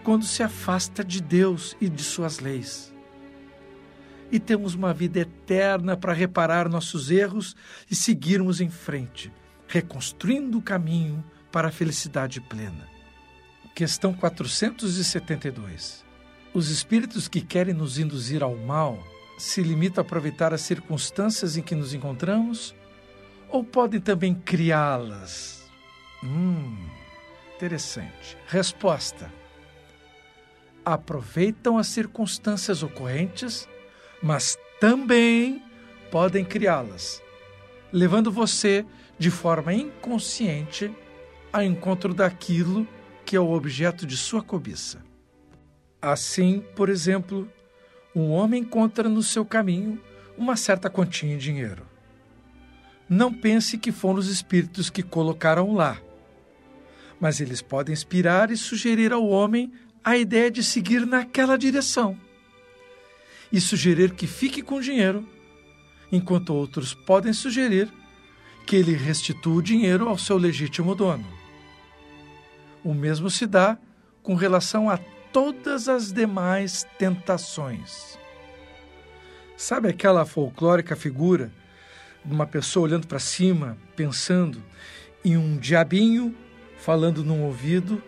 quando 0.03 0.25
se 0.25 0.43
afasta 0.43 1.05
de 1.05 1.23
Deus 1.23 1.77
e 1.81 1.89
de 1.89 2.03
suas 2.03 2.41
leis 2.41 2.93
e 4.33 4.41
temos 4.41 4.75
uma 4.75 4.93
vida 4.93 5.21
eterna 5.21 5.97
para 5.97 6.13
reparar 6.13 6.69
nossos 6.69 7.09
erros 7.09 7.55
e 7.89 7.95
seguirmos 7.95 8.61
em 8.61 8.69
frente, 8.69 9.33
reconstruindo 9.69 10.59
o 10.59 10.63
caminho 10.63 11.23
para 11.53 11.69
a 11.69 11.71
felicidade 11.71 12.41
plena. 12.41 12.89
Questão 13.77 14.13
472. 14.13 16.04
Os 16.55 16.71
espíritos 16.71 17.29
que 17.29 17.41
querem 17.41 17.75
nos 17.75 17.99
induzir 17.99 18.43
ao 18.43 18.57
mal 18.57 19.03
se 19.37 19.61
limitam 19.61 20.03
a 20.03 20.07
aproveitar 20.07 20.55
as 20.55 20.61
circunstâncias 20.61 21.57
em 21.57 21.63
que 21.63 21.75
nos 21.75 21.93
encontramos 21.93 22.75
ou 23.51 23.65
podem 23.65 24.01
também 24.01 24.35
criá-las? 24.35 25.71
Hum, 26.23 26.89
interessante. 27.57 28.39
Resposta: 28.47 29.31
aproveitam 30.85 31.77
as 31.77 31.89
circunstâncias 31.89 32.83
ocorrentes 32.83 33.69
mas 34.25 34.59
também 34.81 35.63
podem 36.11 36.47
criá-las, 36.47 37.23
levando 37.93 38.33
você 38.33 38.87
de 39.19 39.31
forma 39.31 39.75
inconsciente 39.75 40.91
ao 41.53 41.63
encontro 41.63 42.15
daquilo 42.15 42.89
que 43.23 43.37
é 43.37 43.41
o 43.41 43.53
objeto 43.53 44.07
de 44.07 44.17
sua 44.17 44.43
cobiça. 44.43 45.04
Assim, 46.05 46.63
por 46.77 46.91
exemplo, 46.91 47.51
um 48.15 48.31
homem 48.31 48.61
encontra 48.61 49.09
no 49.09 49.23
seu 49.23 49.43
caminho 49.43 49.99
uma 50.37 50.55
certa 50.55 50.91
quantia 50.91 51.33
em 51.33 51.39
dinheiro. 51.39 51.83
Não 53.09 53.33
pense 53.33 53.79
que 53.79 53.91
foram 53.91 54.19
os 54.19 54.29
espíritos 54.29 54.91
que 54.91 55.03
colocaram 55.03 55.73
lá, 55.73 55.99
mas 57.19 57.41
eles 57.41 57.63
podem 57.63 57.95
inspirar 57.95 58.51
e 58.51 58.57
sugerir 58.59 59.15
ao 59.15 59.27
homem 59.27 59.73
a 60.05 60.15
ideia 60.15 60.51
de 60.51 60.63
seguir 60.63 61.07
naquela 61.07 61.57
direção 61.57 62.21
e 63.51 63.59
sugerir 63.59 64.13
que 64.13 64.27
fique 64.27 64.61
com 64.61 64.75
o 64.75 64.83
dinheiro, 64.83 65.27
enquanto 66.13 66.53
outros 66.53 66.93
podem 66.93 67.33
sugerir 67.33 67.91
que 68.67 68.77
ele 68.77 68.93
restitua 68.93 69.55
o 69.55 69.63
dinheiro 69.63 70.07
ao 70.07 70.19
seu 70.19 70.37
legítimo 70.37 70.95
dono. 70.95 71.27
O 72.85 72.93
mesmo 72.93 73.31
se 73.31 73.47
dá 73.47 73.79
com 74.23 74.35
relação 74.35 74.91
a 74.91 74.99
todas 75.35 75.89
as 75.89 76.13
demais 76.13 76.87
tentações. 76.97 78.17
Sabe 79.57 79.89
aquela 79.89 80.25
folclórica 80.25 80.95
figura 80.95 81.51
de 82.25 82.33
uma 82.33 82.47
pessoa 82.47 82.85
olhando 82.85 83.09
para 83.09 83.19
cima, 83.19 83.77
pensando 83.97 84.63
em 85.25 85.37
um 85.37 85.57
diabinho 85.57 86.33
falando 86.79 87.25
num 87.25 87.43
ouvido 87.43 88.01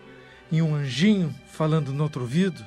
e 0.49 0.61
um 0.61 0.73
anjinho 0.73 1.35
falando 1.51 1.91
no 1.91 2.03
outro 2.03 2.21
ouvido? 2.21 2.65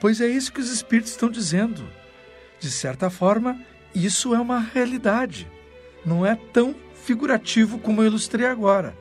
Pois 0.00 0.20
é 0.20 0.26
isso 0.26 0.52
que 0.52 0.60
os 0.60 0.70
espíritos 0.70 1.12
estão 1.12 1.30
dizendo. 1.30 1.88
De 2.58 2.72
certa 2.72 3.08
forma, 3.08 3.60
isso 3.94 4.34
é 4.34 4.40
uma 4.40 4.58
realidade. 4.58 5.48
Não 6.04 6.26
é 6.26 6.34
tão 6.34 6.74
figurativo 7.04 7.78
como 7.78 8.02
eu 8.02 8.06
ilustrei 8.06 8.46
agora. 8.46 8.96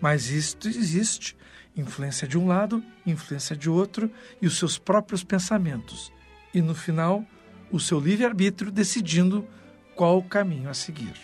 Mas 0.00 0.30
isto 0.30 0.68
existe. 0.68 1.36
Influência 1.76 2.26
de 2.26 2.36
um 2.36 2.46
lado, 2.46 2.82
influência 3.06 3.56
de 3.56 3.70
outro 3.70 4.10
e 4.40 4.46
os 4.46 4.58
seus 4.58 4.78
próprios 4.78 5.22
pensamentos. 5.22 6.12
E 6.52 6.60
no 6.60 6.74
final, 6.74 7.24
o 7.70 7.78
seu 7.78 8.00
livre-arbítrio 8.00 8.70
decidindo 8.70 9.46
qual 9.94 10.18
o 10.18 10.24
caminho 10.24 10.68
a 10.68 10.74
seguir. 10.74 11.14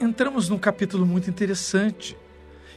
Entramos 0.00 0.48
num 0.48 0.58
capítulo 0.58 1.06
muito 1.06 1.30
interessante 1.30 2.16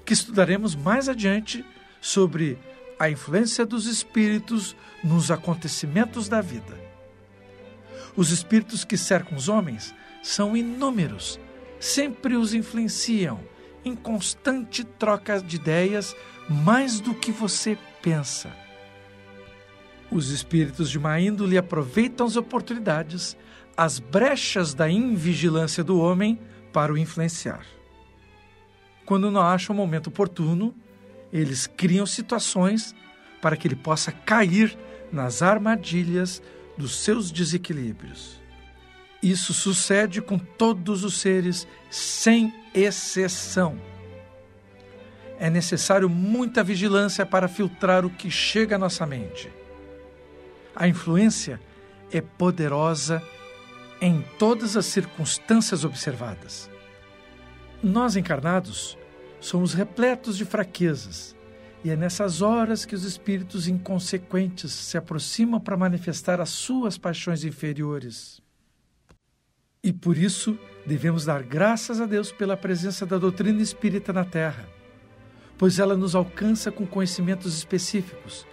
que 0.06 0.14
estudaremos 0.14 0.76
mais 0.76 1.10
adiante 1.10 1.66
sobre 2.00 2.58
a 3.00 3.10
influência 3.10 3.66
dos 3.66 3.86
espíritos 3.86 4.76
nos 5.04 5.32
acontecimentos 5.32 6.30
da 6.30 6.42
vida. 6.42 6.78
Os 8.16 8.32
espíritos 8.32 8.86
que 8.86 8.98
cercam 8.98 9.38
os 9.38 9.50
homens 9.50 9.94
são 10.24 10.56
inúmeros, 10.56 11.40
sempre 11.80 12.36
os 12.36 12.54
influenciam 12.54 13.40
em 13.88 13.96
constante 13.96 14.84
troca 14.84 15.42
de 15.42 15.56
ideias 15.56 16.16
mais 16.50 17.00
do 17.00 17.14
que 17.14 17.32
você 17.32 17.78
pensa. 18.02 18.52
Os 20.12 20.30
espíritos 20.30 20.90
de 20.90 21.00
má 21.00 21.20
índole 21.20 21.58
aproveitam 21.58 22.26
as 22.26 22.36
oportunidades, 22.36 23.36
as 23.76 24.00
brechas 24.00 24.74
da 24.74 24.90
invigilância 24.90 25.84
do 25.84 26.00
homem 26.00 26.40
para 26.72 26.94
o 26.94 26.98
influenciar. 26.98 27.66
Quando 29.06 29.32
não 29.32 29.42
acham 29.42 29.74
o 29.74 29.78
momento 29.78 30.08
oportuno, 30.08 30.74
eles 31.32 31.68
criam 31.68 32.06
situações 32.06 32.96
para 33.42 33.58
que 33.58 33.68
ele 33.68 33.76
possa 33.76 34.12
cair 34.12 34.78
nas 35.12 35.42
armadilhas 35.42 36.42
dos 36.78 36.96
seus 36.98 37.32
desequilíbrios. 37.32 38.42
Isso 39.22 39.54
sucede 39.54 40.22
com 40.22 40.38
todos 40.38 41.04
os 41.04 41.20
seres, 41.20 41.68
sem 41.90 42.54
exceção. 42.74 43.80
É 45.40 45.50
necessário 45.50 46.10
muita 46.10 46.64
vigilância 46.64 47.26
para 47.26 47.48
filtrar 47.48 48.06
o 48.06 48.10
que 48.10 48.30
chega 48.30 48.76
à 48.76 48.80
nossa 48.80 49.06
mente. 49.06 49.52
A 50.76 50.88
influência 50.88 51.60
é 52.12 52.22
poderosa 52.22 53.22
em 54.00 54.24
todas 54.38 54.78
as 54.78 54.86
circunstâncias 54.86 55.84
observadas. 55.84 56.70
Nós 57.82 58.16
encarnados 58.16 58.98
somos 59.40 59.74
repletos 59.74 60.38
de 60.38 60.46
fraquezas, 60.46 61.36
e 61.84 61.90
é 61.90 61.96
nessas 61.96 62.42
horas 62.42 62.86
que 62.86 62.96
os 62.96 63.04
espíritos 63.04 63.68
inconsequentes 63.68 64.72
se 64.72 64.98
aproximam 64.98 65.60
para 65.60 65.78
manifestar 65.78 66.42
as 66.42 66.50
suas 66.50 66.98
paixões 66.98 67.44
inferiores. 67.44 68.42
E 69.88 69.94
por 69.94 70.18
isso 70.18 70.60
devemos 70.86 71.24
dar 71.24 71.42
graças 71.42 72.02
a 72.02 72.06
Deus 72.06 72.30
pela 72.30 72.58
presença 72.58 73.06
da 73.06 73.18
doutrina 73.18 73.62
espírita 73.62 74.12
na 74.12 74.26
Terra, 74.26 74.68
pois 75.58 75.80
ela 75.80 75.96
nos 75.96 76.14
alcança 76.14 76.70
com 76.70 76.86
conhecimentos 76.86 77.58
específicos, 77.58 78.46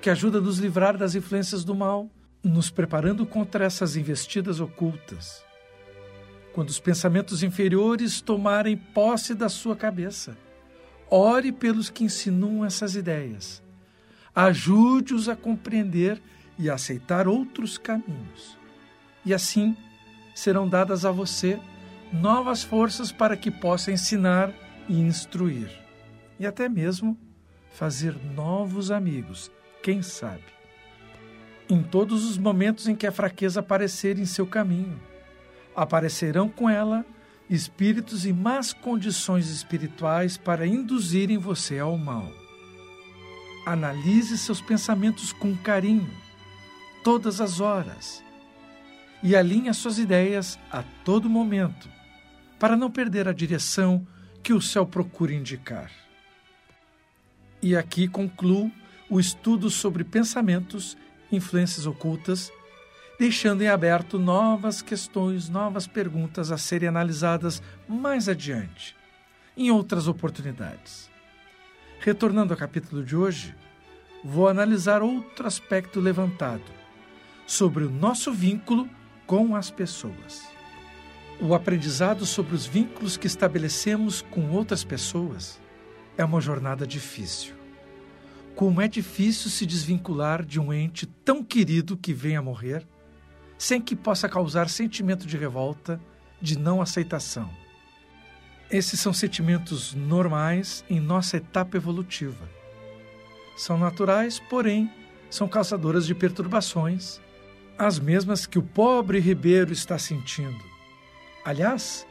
que 0.00 0.08
ajuda 0.08 0.38
a 0.38 0.40
nos 0.40 0.56
livrar 0.56 0.96
das 0.96 1.14
influências 1.14 1.64
do 1.64 1.74
mal, 1.74 2.08
nos 2.42 2.70
preparando 2.70 3.26
contra 3.26 3.62
essas 3.62 3.94
investidas 3.94 4.58
ocultas 4.58 5.44
quando 6.54 6.70
os 6.70 6.80
pensamentos 6.80 7.42
inferiores 7.42 8.22
tomarem 8.22 8.74
posse 8.74 9.34
da 9.34 9.50
sua 9.50 9.76
cabeça. 9.76 10.34
Ore 11.10 11.52
pelos 11.52 11.90
que 11.90 12.04
insinuam 12.04 12.64
essas 12.64 12.94
ideias. 12.94 13.62
Ajude-os 14.34 15.28
a 15.28 15.36
compreender 15.36 16.22
e 16.58 16.70
a 16.70 16.74
aceitar 16.74 17.28
outros 17.28 17.76
caminhos. 17.76 18.56
E 19.26 19.34
assim 19.34 19.76
serão 20.34 20.68
dadas 20.68 21.04
a 21.04 21.10
você 21.10 21.60
novas 22.12 22.62
forças 22.62 23.10
para 23.10 23.36
que 23.36 23.50
possa 23.50 23.92
ensinar 23.92 24.52
e 24.88 25.00
instruir. 25.00 25.70
E 26.38 26.46
até 26.46 26.68
mesmo 26.68 27.16
fazer 27.70 28.16
novos 28.34 28.90
amigos, 28.90 29.50
quem 29.82 30.02
sabe. 30.02 30.44
Em 31.68 31.82
todos 31.82 32.24
os 32.24 32.36
momentos 32.36 32.88
em 32.88 32.94
que 32.94 33.06
a 33.06 33.12
fraqueza 33.12 33.60
aparecer 33.60 34.18
em 34.18 34.26
seu 34.26 34.46
caminho 34.46 35.00
aparecerão 35.74 36.48
com 36.48 36.68
ela 36.68 37.04
espíritos 37.48 38.24
em 38.24 38.32
más 38.32 38.72
condições 38.72 39.48
espirituais 39.48 40.36
para 40.36 40.66
induzirem 40.66 41.38
você 41.38 41.78
ao 41.78 41.96
mal. 41.96 42.30
Analise 43.66 44.36
seus 44.38 44.60
pensamentos 44.60 45.32
com 45.32 45.56
carinho, 45.56 46.10
todas 47.02 47.40
as 47.40 47.60
horas, 47.60 48.23
e 49.24 49.34
alinhe 49.34 49.68
as 49.68 49.78
suas 49.78 49.98
ideias 49.98 50.56
a 50.70 50.84
todo 51.04 51.28
momento, 51.28 51.88
para 52.60 52.76
não 52.76 52.88
perder 52.88 53.26
a 53.26 53.32
direção 53.32 54.06
que 54.42 54.52
o 54.52 54.60
céu 54.60 54.86
procura 54.86 55.34
indicar. 55.34 55.90
E 57.60 57.74
aqui 57.74 58.06
concluo 58.06 58.70
o 59.10 59.18
estudo 59.18 59.68
sobre 59.68 60.04
pensamentos, 60.04 60.96
influências 61.32 61.86
ocultas 61.86 62.52
deixando 63.18 63.62
em 63.62 63.68
aberto 63.68 64.18
novas 64.18 64.82
questões, 64.82 65.48
novas 65.48 65.86
perguntas 65.86 66.50
a 66.50 66.58
serem 66.58 66.88
analisadas 66.88 67.62
mais 67.88 68.28
adiante, 68.28 68.96
em 69.56 69.70
outras 69.70 70.08
oportunidades. 70.08 71.10
Retornando 72.00 72.52
ao 72.52 72.58
capítulo 72.58 73.04
de 73.04 73.16
hoje, 73.16 73.54
vou 74.22 74.48
analisar 74.48 75.02
outro 75.02 75.46
aspecto 75.46 76.00
levantado 76.00 76.64
sobre 77.46 77.84
o 77.84 77.90
nosso 77.90 78.32
vínculo 78.32 78.88
com 79.26 79.56
as 79.56 79.70
pessoas. 79.70 80.48
O 81.40 81.54
aprendizado 81.54 82.24
sobre 82.24 82.54
os 82.54 82.66
vínculos 82.66 83.16
que 83.16 83.26
estabelecemos 83.26 84.22
com 84.22 84.50
outras 84.50 84.84
pessoas 84.84 85.60
é 86.16 86.24
uma 86.24 86.40
jornada 86.40 86.86
difícil. 86.86 87.54
Como 88.54 88.80
é 88.80 88.86
difícil 88.86 89.50
se 89.50 89.66
desvincular 89.66 90.44
de 90.44 90.60
um 90.60 90.72
ente 90.72 91.06
tão 91.06 91.42
querido 91.42 91.96
que 91.96 92.12
vem 92.12 92.36
a 92.36 92.42
morrer 92.42 92.86
sem 93.58 93.80
que 93.80 93.96
possa 93.96 94.28
causar 94.28 94.68
sentimento 94.68 95.26
de 95.26 95.36
revolta, 95.36 96.00
de 96.40 96.58
não 96.58 96.82
aceitação. 96.82 97.50
Esses 98.70 99.00
são 99.00 99.12
sentimentos 99.12 99.94
normais 99.94 100.84
em 100.88 101.00
nossa 101.00 101.36
etapa 101.36 101.76
evolutiva. 101.76 102.48
São 103.56 103.78
naturais, 103.78 104.40
porém, 104.50 104.90
são 105.30 105.48
causadoras 105.48 106.06
de 106.06 106.14
perturbações, 106.14 107.20
as 107.78 107.98
mesmas 107.98 108.46
que 108.46 108.58
o 108.58 108.62
pobre 108.62 109.18
Ribeiro 109.18 109.72
está 109.72 109.98
sentindo. 109.98 110.64
Aliás, 111.44 112.06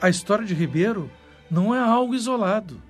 a 0.00 0.08
história 0.08 0.44
de 0.44 0.54
Ribeiro 0.54 1.10
não 1.50 1.74
é 1.74 1.78
algo 1.78 2.14
isolado. 2.14 2.80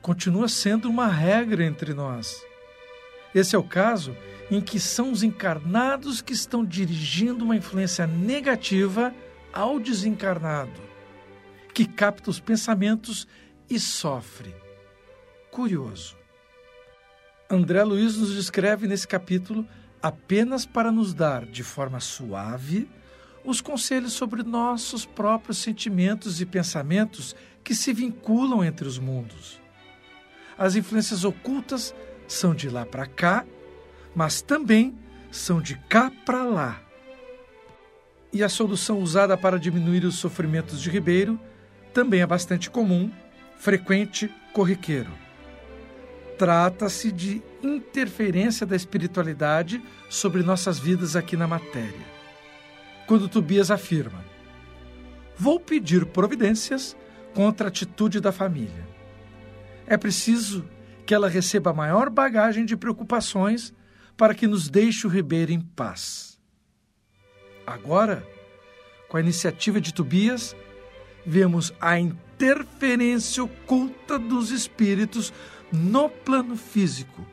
Continua 0.00 0.48
sendo 0.48 0.88
uma 0.88 1.08
regra 1.08 1.64
entre 1.64 1.94
nós. 1.94 2.42
Esse 3.34 3.54
é 3.54 3.58
o 3.58 3.62
caso 3.62 4.16
em 4.50 4.60
que 4.60 4.78
são 4.80 5.12
os 5.12 5.22
encarnados 5.22 6.20
que 6.20 6.32
estão 6.32 6.64
dirigindo 6.64 7.44
uma 7.44 7.56
influência 7.56 8.06
negativa 8.06 9.14
ao 9.52 9.78
desencarnado, 9.78 10.80
que 11.72 11.86
capta 11.86 12.30
os 12.30 12.40
pensamentos 12.40 13.26
e 13.68 13.78
sofre. 13.78 14.54
Curioso. 15.50 16.16
André 17.48 17.84
Luiz 17.84 18.16
nos 18.16 18.34
descreve 18.34 18.86
nesse 18.86 19.06
capítulo 19.06 19.66
apenas 20.02 20.66
para 20.66 20.90
nos 20.90 21.14
dar, 21.14 21.46
de 21.46 21.62
forma 21.62 22.00
suave, 22.00 22.88
os 23.44 23.60
conselhos 23.60 24.12
sobre 24.12 24.42
nossos 24.42 25.06
próprios 25.06 25.58
sentimentos 25.58 26.40
e 26.40 26.46
pensamentos 26.46 27.34
que 27.62 27.74
se 27.74 27.92
vinculam 27.92 28.64
entre 28.64 28.86
os 28.86 28.98
mundos. 28.98 29.60
As 30.58 30.74
influências 30.74 31.24
ocultas 31.24 31.94
são 32.26 32.54
de 32.54 32.68
lá 32.68 32.84
para 32.84 33.06
cá 33.06 33.44
mas 34.14 34.42
também 34.42 34.94
são 35.30 35.60
de 35.60 35.76
cá 35.88 36.10
para 36.24 36.42
lá. 36.42 36.80
E 38.32 38.42
a 38.42 38.48
solução 38.48 38.98
usada 38.98 39.36
para 39.36 39.58
diminuir 39.58 40.04
os 40.04 40.16
sofrimentos 40.16 40.80
de 40.80 40.90
Ribeiro 40.90 41.38
também 41.92 42.20
é 42.20 42.26
bastante 42.26 42.70
comum, 42.70 43.10
frequente, 43.58 44.32
corriqueiro. 44.52 45.10
Trata-se 46.42 47.12
de 47.12 47.40
interferência 47.62 48.66
da 48.66 48.74
espiritualidade 48.74 49.80
sobre 50.10 50.42
nossas 50.42 50.76
vidas 50.76 51.14
aqui 51.14 51.36
na 51.36 51.46
matéria. 51.46 52.04
Quando 53.06 53.28
Tobias 53.28 53.70
afirma: 53.70 54.24
Vou 55.36 55.60
pedir 55.60 56.04
providências 56.06 56.96
contra 57.32 57.68
a 57.68 57.70
atitude 57.70 58.18
da 58.18 58.32
família. 58.32 58.88
É 59.86 59.96
preciso 59.96 60.68
que 61.06 61.14
ela 61.14 61.28
receba 61.28 61.70
a 61.70 61.74
maior 61.74 62.10
bagagem 62.10 62.64
de 62.64 62.76
preocupações 62.76 63.72
para 64.16 64.34
que 64.34 64.48
nos 64.48 64.68
deixe 64.68 65.06
o 65.06 65.10
Ribeiro 65.10 65.52
em 65.52 65.60
paz. 65.60 66.40
Agora, 67.64 68.26
com 69.08 69.16
a 69.16 69.20
iniciativa 69.20 69.80
de 69.80 69.94
Tobias, 69.94 70.56
vemos 71.24 71.72
a 71.80 72.00
interferência 72.00 73.44
oculta 73.44 74.18
dos 74.18 74.50
espíritos 74.50 75.32
no 75.72 76.08
plano 76.08 76.54
físico, 76.56 77.26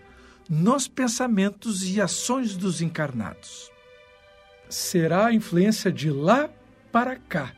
nos 0.50 0.88
pensamentos 0.88 1.84
e 1.84 2.00
ações 2.00 2.56
dos 2.56 2.82
encarnados. 2.82 3.70
Será 4.70 5.28
a 5.28 5.34
influência 5.34 5.92
de 5.92 6.10
lá 6.10 6.50
para 6.92 7.18
cá. 7.18 7.54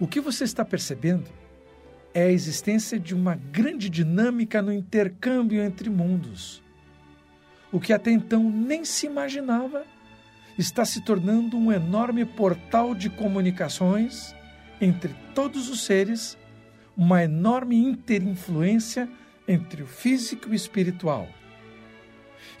O 0.00 0.06
que 0.06 0.20
você 0.20 0.44
está 0.44 0.64
percebendo 0.64 1.30
é 2.14 2.24
a 2.24 2.30
existência 2.30 2.98
de 2.98 3.14
uma 3.14 3.34
grande 3.34 3.90
dinâmica 3.90 4.62
no 4.62 4.72
intercâmbio 4.72 5.62
entre 5.62 5.90
mundos. 5.90 6.62
O 7.70 7.78
que 7.78 7.92
até 7.92 8.10
então 8.10 8.50
nem 8.50 8.84
se 8.84 9.06
imaginava 9.06 9.84
está 10.56 10.84
se 10.84 11.00
tornando 11.00 11.56
um 11.56 11.72
enorme 11.72 12.24
portal 12.24 12.94
de 12.94 13.10
comunicações 13.10 14.34
entre 14.80 15.14
todos 15.34 15.68
os 15.68 15.84
seres, 15.84 16.38
uma 16.96 17.24
enorme 17.24 17.76
interinfluência 17.76 19.08
entre 19.46 19.82
o 19.82 19.86
físico 19.86 20.48
e 20.48 20.52
o 20.52 20.54
espiritual. 20.54 21.28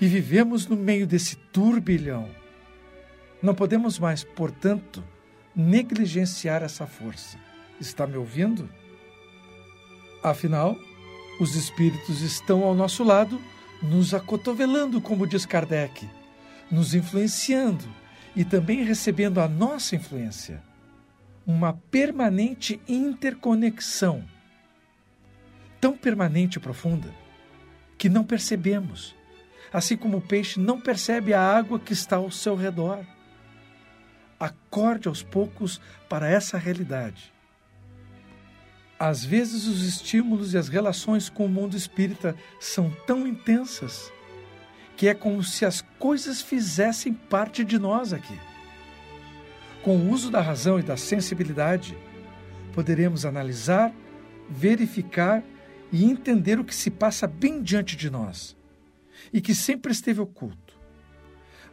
E 0.00 0.06
vivemos 0.06 0.66
no 0.66 0.76
meio 0.76 1.06
desse 1.06 1.36
turbilhão. 1.36 2.28
Não 3.42 3.54
podemos 3.54 3.98
mais, 3.98 4.24
portanto, 4.24 5.04
negligenciar 5.54 6.62
essa 6.62 6.86
força. 6.86 7.38
Está 7.80 8.06
me 8.06 8.16
ouvindo? 8.16 8.68
Afinal, 10.22 10.76
os 11.38 11.54
espíritos 11.54 12.22
estão 12.22 12.62
ao 12.62 12.74
nosso 12.74 13.04
lado, 13.04 13.40
nos 13.82 14.14
acotovelando, 14.14 15.00
como 15.00 15.26
diz 15.26 15.44
Kardec, 15.44 16.08
nos 16.70 16.94
influenciando 16.94 17.84
e 18.34 18.44
também 18.44 18.84
recebendo 18.84 19.40
a 19.40 19.48
nossa 19.48 19.94
influência. 19.94 20.62
Uma 21.46 21.74
permanente 21.90 22.80
interconexão, 22.88 24.24
tão 25.84 25.94
permanente 25.94 26.56
e 26.56 26.60
profunda, 26.62 27.14
que 27.98 28.08
não 28.08 28.24
percebemos, 28.24 29.14
assim 29.70 29.98
como 29.98 30.16
o 30.16 30.20
peixe 30.22 30.58
não 30.58 30.80
percebe 30.80 31.34
a 31.34 31.42
água 31.42 31.78
que 31.78 31.92
está 31.92 32.16
ao 32.16 32.30
seu 32.30 32.56
redor. 32.56 33.04
Acorde 34.40 35.08
aos 35.08 35.22
poucos 35.22 35.78
para 36.08 36.26
essa 36.26 36.56
realidade. 36.56 37.30
Às 38.98 39.26
vezes, 39.26 39.66
os 39.66 39.84
estímulos 39.84 40.54
e 40.54 40.56
as 40.56 40.70
relações 40.70 41.28
com 41.28 41.44
o 41.44 41.50
mundo 41.50 41.76
espírita 41.76 42.34
são 42.58 42.90
tão 43.06 43.26
intensas 43.26 44.10
que 44.96 45.06
é 45.06 45.12
como 45.12 45.44
se 45.44 45.66
as 45.66 45.82
coisas 45.98 46.40
fizessem 46.40 47.12
parte 47.12 47.62
de 47.62 47.78
nós 47.78 48.14
aqui. 48.14 48.40
Com 49.82 49.98
o 49.98 50.10
uso 50.10 50.30
da 50.30 50.40
razão 50.40 50.80
e 50.80 50.82
da 50.82 50.96
sensibilidade, 50.96 51.94
poderemos 52.72 53.26
analisar, 53.26 53.92
verificar 54.48 55.44
e 55.92 56.04
entender 56.04 56.58
o 56.58 56.64
que 56.64 56.74
se 56.74 56.90
passa 56.90 57.26
bem 57.26 57.62
diante 57.62 57.96
de 57.96 58.10
nós 58.10 58.56
e 59.32 59.40
que 59.40 59.54
sempre 59.54 59.92
esteve 59.92 60.20
oculto. 60.20 60.74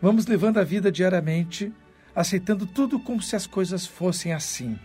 Vamos 0.02 0.26
levando 0.26 0.58
a 0.58 0.64
vida 0.64 0.92
diariamente, 0.92 1.72
aceitando 2.16 2.66
tudo 2.66 3.00
como 3.00 3.22
se 3.22 3.36
as 3.36 3.46
coisas 3.46 3.86
fossem 3.86 4.34
assim, 4.34 4.78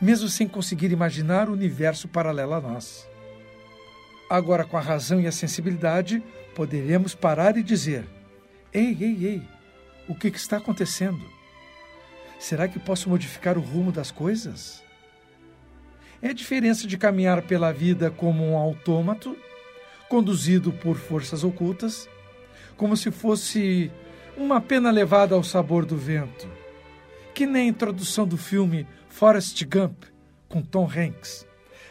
mesmo 0.00 0.28
sem 0.28 0.48
conseguir 0.48 0.90
imaginar 0.90 1.48
o 1.48 1.52
universo 1.52 2.08
paralelo 2.08 2.54
a 2.54 2.60
nós. 2.60 3.06
Agora, 4.28 4.64
com 4.64 4.78
a 4.78 4.80
razão 4.80 5.20
e 5.20 5.26
a 5.26 5.32
sensibilidade, 5.32 6.22
poderemos 6.54 7.14
parar 7.14 7.56
e 7.58 7.62
dizer: 7.62 8.06
Ei, 8.72 8.96
ei, 8.98 9.26
ei, 9.26 9.42
o 10.08 10.14
que, 10.14 10.28
está 10.28 10.56
acontecendo? 10.56 11.22
Será 12.38 12.66
que 12.66 12.78
posso 12.78 13.08
modificar 13.08 13.58
o 13.58 13.60
rumo 13.60 13.92
das 13.92 14.10
coisas? 14.10 14.81
É 16.22 16.28
a 16.28 16.32
diferença 16.32 16.86
de 16.86 16.96
caminhar 16.96 17.42
pela 17.42 17.72
vida 17.72 18.08
como 18.08 18.48
um 18.48 18.56
autômato, 18.56 19.36
conduzido 20.08 20.72
por 20.72 20.96
forças 20.96 21.42
ocultas, 21.42 22.08
como 22.76 22.96
se 22.96 23.10
fosse 23.10 23.90
uma 24.36 24.60
pena 24.60 24.88
levada 24.92 25.34
ao 25.34 25.42
sabor 25.42 25.84
do 25.84 25.96
vento, 25.96 26.48
que 27.34 27.44
nem 27.44 27.62
a 27.62 27.70
introdução 27.70 28.24
do 28.24 28.36
filme 28.36 28.86
Forrest 29.08 29.64
Gump, 29.64 30.04
com 30.48 30.62
Tom 30.62 30.88
Hanks. 30.88 31.44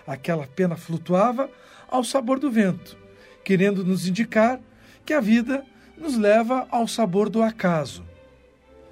Aquela 0.07 0.47
pena 0.47 0.77
flutuava 0.77 1.49
ao 1.89 2.01
sabor 2.01 2.39
do 2.39 2.49
vento, 2.49 2.97
querendo 3.43 3.83
nos 3.83 4.07
indicar 4.07 4.61
que 5.05 5.11
a 5.11 5.19
vida 5.19 5.65
nos 5.97 6.15
leva 6.17 6.65
ao 6.71 6.87
sabor 6.87 7.29
do 7.29 7.43
acaso. 7.43 8.05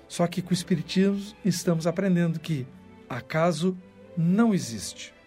Só 0.05 0.27
que 0.27 0.41
com 0.41 0.49
o 0.49 0.53
Espiritismo 0.53 1.33
estamos 1.45 1.87
aprendendo 1.87 2.41
que 2.41 2.67
acaso 3.07 3.77
não 4.17 4.53
existe. 4.53 5.17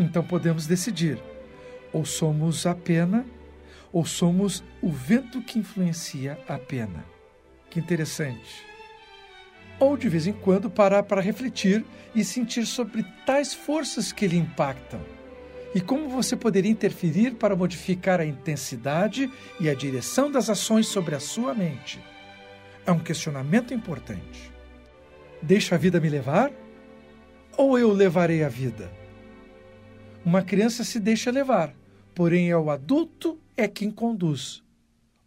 Então 0.00 0.24
podemos 0.24 0.66
decidir: 0.66 1.22
ou 1.92 2.06
somos 2.06 2.64
a 2.64 2.74
pena, 2.74 3.26
ou 3.92 4.06
somos 4.06 4.64
o 4.80 4.90
vento 4.90 5.42
que 5.42 5.58
influencia 5.58 6.38
a 6.48 6.58
pena. 6.58 7.04
Que 7.68 7.78
interessante. 7.78 8.64
Ou 9.78 9.96
de 9.96 10.08
vez 10.08 10.26
em 10.26 10.32
quando 10.32 10.70
parar 10.70 11.02
para 11.02 11.20
refletir 11.20 11.84
e 12.14 12.24
sentir 12.24 12.66
sobre 12.66 13.04
tais 13.26 13.52
forças 13.52 14.10
que 14.10 14.26
lhe 14.26 14.36
impactam 14.36 15.00
e 15.74 15.80
como 15.80 16.08
você 16.08 16.36
poderia 16.36 16.70
interferir 16.70 17.34
para 17.34 17.54
modificar 17.54 18.20
a 18.20 18.26
intensidade 18.26 19.30
e 19.60 19.70
a 19.70 19.74
direção 19.74 20.30
das 20.30 20.50
ações 20.50 20.88
sobre 20.88 21.14
a 21.14 21.20
sua 21.20 21.54
mente? 21.54 22.00
É 22.84 22.90
um 22.90 22.98
questionamento 22.98 23.72
importante. 23.72 24.50
Deixa 25.40 25.76
a 25.76 25.78
vida 25.78 26.00
me 26.00 26.08
levar? 26.08 26.50
Ou 27.56 27.78
eu 27.78 27.92
levarei 27.92 28.42
a 28.42 28.48
vida? 28.48 28.99
Uma 30.24 30.42
criança 30.42 30.84
se 30.84 31.00
deixa 31.00 31.30
levar, 31.30 31.74
porém 32.14 32.50
é 32.50 32.56
o 32.56 32.70
adulto 32.70 33.38
é 33.56 33.66
quem 33.66 33.90
conduz, 33.90 34.62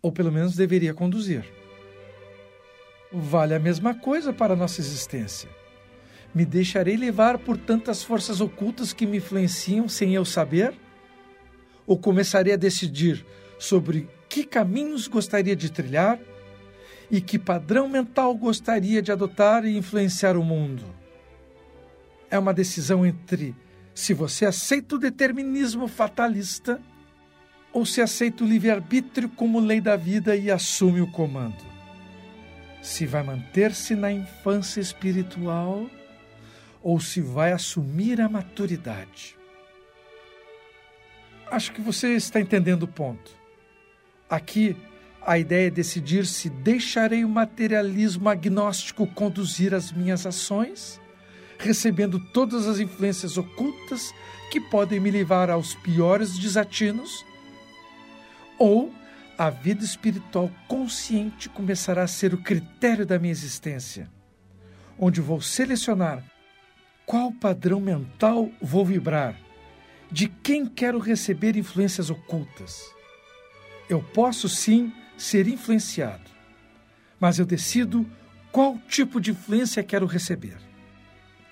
ou 0.01 0.11
pelo 0.11 0.31
menos 0.31 0.55
deveria 0.55 0.93
conduzir. 0.93 1.43
Vale 3.11 3.55
a 3.55 3.59
mesma 3.59 3.95
coisa 3.95 4.31
para 4.31 4.53
a 4.53 4.57
nossa 4.57 4.81
existência. 4.81 5.49
Me 6.33 6.45
deixarei 6.45 6.95
levar 6.95 7.39
por 7.39 7.57
tantas 7.57 8.03
forças 8.03 8.39
ocultas 8.39 8.93
que 8.93 9.05
me 9.05 9.17
influenciam 9.17 9.87
sem 9.87 10.13
eu 10.13 10.25
saber? 10.25 10.73
Ou 11.85 11.97
começarei 11.97 12.53
a 12.53 12.57
decidir 12.57 13.25
sobre 13.59 14.07
que 14.29 14.43
caminhos 14.43 15.07
gostaria 15.07 15.55
de 15.55 15.71
trilhar 15.71 16.19
e 17.09 17.21
que 17.21 17.37
padrão 17.37 17.87
mental 17.87 18.33
gostaria 18.35 19.01
de 19.01 19.11
adotar 19.11 19.65
e 19.65 19.77
influenciar 19.77 20.37
o 20.37 20.43
mundo? 20.43 20.83
É 22.31 22.39
uma 22.39 22.53
decisão 22.53 23.05
entre 23.05 23.55
se 23.93 24.13
você 24.13 24.45
aceita 24.45 24.95
o 24.95 24.99
determinismo 24.99 25.87
fatalista 25.87 26.81
ou 27.71 27.85
se 27.85 28.01
aceita 28.01 28.43
o 28.43 28.47
livre-arbítrio 28.47 29.29
como 29.29 29.59
lei 29.59 29.81
da 29.81 29.95
vida 29.95 30.35
e 30.35 30.51
assume 30.51 31.01
o 31.01 31.11
comando. 31.11 31.63
Se 32.81 33.05
vai 33.05 33.23
manter-se 33.23 33.95
na 33.95 34.11
infância 34.11 34.79
espiritual 34.79 35.89
ou 36.81 36.99
se 36.99 37.21
vai 37.21 37.51
assumir 37.51 38.19
a 38.19 38.27
maturidade. 38.27 39.37
Acho 41.49 41.71
que 41.71 41.81
você 41.81 42.15
está 42.15 42.39
entendendo 42.39 42.83
o 42.83 42.87
ponto. 42.87 43.31
Aqui, 44.29 44.75
a 45.21 45.37
ideia 45.37 45.67
é 45.67 45.71
decidir 45.71 46.25
se 46.25 46.49
deixarei 46.49 47.23
o 47.23 47.29
materialismo 47.29 48.27
agnóstico 48.27 49.07
conduzir 49.07 49.73
as 49.73 49.91
minhas 49.91 50.25
ações, 50.25 50.99
recebendo 51.63 52.19
todas 52.19 52.67
as 52.67 52.79
influências 52.79 53.37
ocultas 53.37 54.13
que 54.51 54.59
podem 54.59 54.99
me 54.99 55.09
levar 55.09 55.49
aos 55.49 55.73
piores 55.75 56.37
desatinos, 56.37 57.25
ou 58.59 58.93
a 59.37 59.49
vida 59.49 59.83
espiritual 59.83 60.51
consciente 60.67 61.49
começará 61.49 62.03
a 62.03 62.07
ser 62.07 62.33
o 62.33 62.37
critério 62.41 63.05
da 63.05 63.17
minha 63.17 63.31
existência, 63.31 64.09
onde 64.97 65.21
vou 65.21 65.41
selecionar 65.41 66.23
qual 67.05 67.31
padrão 67.31 67.79
mental 67.79 68.49
vou 68.61 68.85
vibrar? 68.85 69.37
De 70.11 70.27
quem 70.27 70.65
quero 70.65 70.99
receber 70.99 71.57
influências 71.57 72.09
ocultas? 72.09 72.93
Eu 73.89 74.01
posso 74.01 74.47
sim 74.47 74.93
ser 75.17 75.47
influenciado, 75.47 76.29
mas 77.19 77.39
eu 77.39 77.45
decido 77.45 78.09
qual 78.51 78.77
tipo 78.87 79.19
de 79.19 79.31
influência 79.31 79.83
quero 79.83 80.05
receber. 80.05 80.57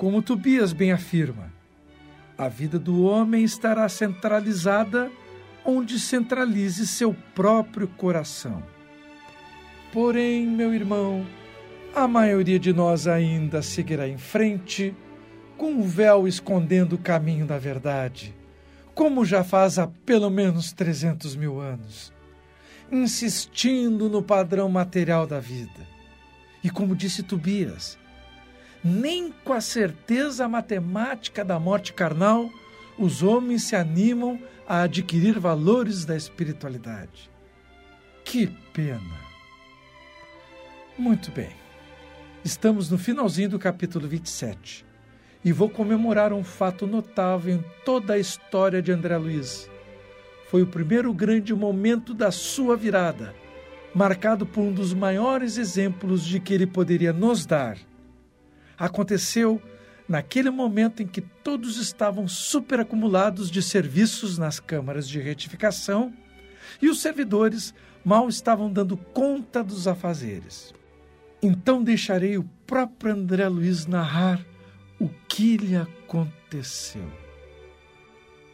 Como 0.02 0.20
Tobias 0.20 0.74
bem 0.74 0.92
afirma, 0.92 1.54
a 2.36 2.48
vida 2.48 2.80
do 2.80 3.04
homem 3.04 3.44
estará 3.44 3.88
centralizada 3.88 5.12
onde 5.64 6.00
centralize 6.00 6.88
seu 6.88 7.16
próprio 7.36 7.88
coração. 7.88 8.64
Porém, 9.94 10.48
meu 10.48 10.74
irmão, 10.74 11.24
a 11.94 12.08
maioria 12.08 12.58
de 12.58 12.74
nós 12.74 13.06
ainda 13.06 13.62
seguirá 13.62 14.08
em 14.08 14.18
frente 14.18 14.96
com 15.56 15.72
um 15.72 15.84
véu 15.84 16.28
escondendo 16.28 16.94
o 16.94 16.98
caminho 16.98 17.46
da 17.46 17.60
verdade, 17.60 18.34
como 18.96 19.24
já 19.24 19.44
faz 19.44 19.78
há 19.78 19.86
pelo 19.86 20.32
menos 20.32 20.72
300 20.72 21.36
mil 21.36 21.60
anos, 21.60 22.12
insistindo 22.92 24.10
no 24.10 24.24
padrão 24.24 24.68
material 24.68 25.28
da 25.28 25.40
vida 25.40 25.88
E 26.64 26.72
como 26.72 26.96
disse 26.96 27.22
Tobias, 27.22 28.01
nem 28.84 29.32
com 29.44 29.54
a 29.54 29.62
certeza 29.62 30.48
matemática 30.48 31.46
da 31.46 31.60
morte 31.60 31.94
carnal 31.94 32.50
os 32.98 33.24
homens 33.24 33.64
se 33.64 33.76
animam 33.76 34.40
a 34.68 34.84
adquirir 34.84 35.40
valores 35.40 36.06
da 36.06 36.16
espiritualidade. 36.16 37.30
Que 38.24 38.48
pena! 38.72 39.20
Muito 40.98 41.32
bem. 41.32 41.50
Estamos 42.44 42.90
no 42.90 42.98
finalzinho 42.98 43.50
do 43.50 43.60
capítulo 43.60 44.08
27 44.08 44.86
e 45.44 45.52
vou 45.52 45.70
comemorar 45.70 46.32
um 46.32 46.44
fato 46.44 46.86
notável 46.86 47.56
em 47.56 47.66
toda 47.84 48.14
a 48.14 48.20
história 48.20 48.82
de 48.82 48.92
André 48.92 49.18
Luiz. 49.18 49.70
Foi 50.50 50.62
o 50.62 50.68
primeiro 50.68 51.14
grande 51.14 51.54
momento 51.54 52.14
da 52.14 52.30
sua 52.30 52.76
virada, 52.76 53.34
marcado 53.96 54.46
por 54.46 54.62
um 54.62 54.72
dos 54.72 54.94
maiores 54.94 55.58
exemplos 55.58 56.24
de 56.24 56.40
que 56.40 56.54
ele 56.54 56.68
poderia 56.68 57.12
nos 57.12 57.46
dar. 57.46 57.78
Aconteceu 58.82 59.62
naquele 60.10 60.50
momento 60.50 61.04
em 61.04 61.08
que 61.08 61.22
todos 61.22 61.78
estavam 61.78 62.28
superacumulados 62.28 63.52
de 63.52 63.62
serviços 63.62 64.40
nas 64.40 64.60
câmaras 64.60 65.08
de 65.08 65.20
retificação 65.20 66.12
e 66.82 66.90
os 66.90 67.00
servidores 67.00 67.76
mal 68.04 68.28
estavam 68.28 68.74
dando 68.74 68.98
conta 68.98 69.64
dos 69.64 69.88
afazeres. 69.88 70.74
Então 71.44 71.84
deixarei 71.84 72.40
o 72.40 72.50
próprio 72.66 73.14
André 73.14 73.48
Luiz 73.48 73.86
narrar 73.86 74.44
o 75.00 75.08
que 75.30 75.58
lhe 75.58 75.76
aconteceu. 75.76 77.08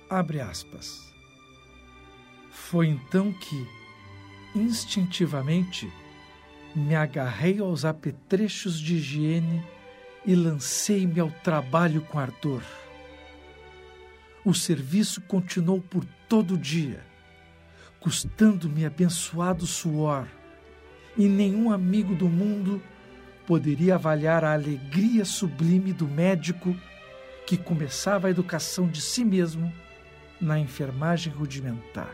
Abre 0.09 0.41
aspas. 0.41 1.09
Foi 2.51 2.87
então 2.87 3.31
que, 3.31 3.65
instintivamente, 4.53 5.89
me 6.75 6.95
agarrei 6.95 7.59
aos 7.59 7.85
apetrechos 7.85 8.77
de 8.77 8.95
higiene 8.95 9.63
e 10.27 10.35
lancei-me 10.35 11.21
ao 11.21 11.31
trabalho 11.31 12.01
com 12.01 12.19
ardor. 12.19 12.61
O 14.43 14.53
serviço 14.53 15.21
continuou 15.21 15.81
por 15.81 16.03
todo 16.27 16.55
o 16.55 16.57
dia, 16.57 17.01
custando-me 17.97 18.85
abençoado 18.85 19.65
suor, 19.65 20.27
e 21.17 21.29
nenhum 21.29 21.71
amigo 21.71 22.13
do 22.13 22.27
mundo 22.27 22.83
poderia 23.47 23.95
avaliar 23.95 24.43
a 24.43 24.51
alegria 24.51 25.23
sublime 25.23 25.93
do 25.93 26.05
médico 26.05 26.75
que 27.45 27.55
começava 27.55 28.27
a 28.27 28.29
educação 28.29 28.85
de 28.89 29.01
si 29.01 29.23
mesmo 29.23 29.73
na 30.41 30.59
enfermagem 30.59 31.31
rudimentar. 31.31 32.13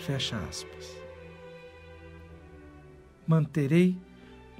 Fecha 0.00 0.36
aspas. 0.38 0.96
Manterei 3.24 3.96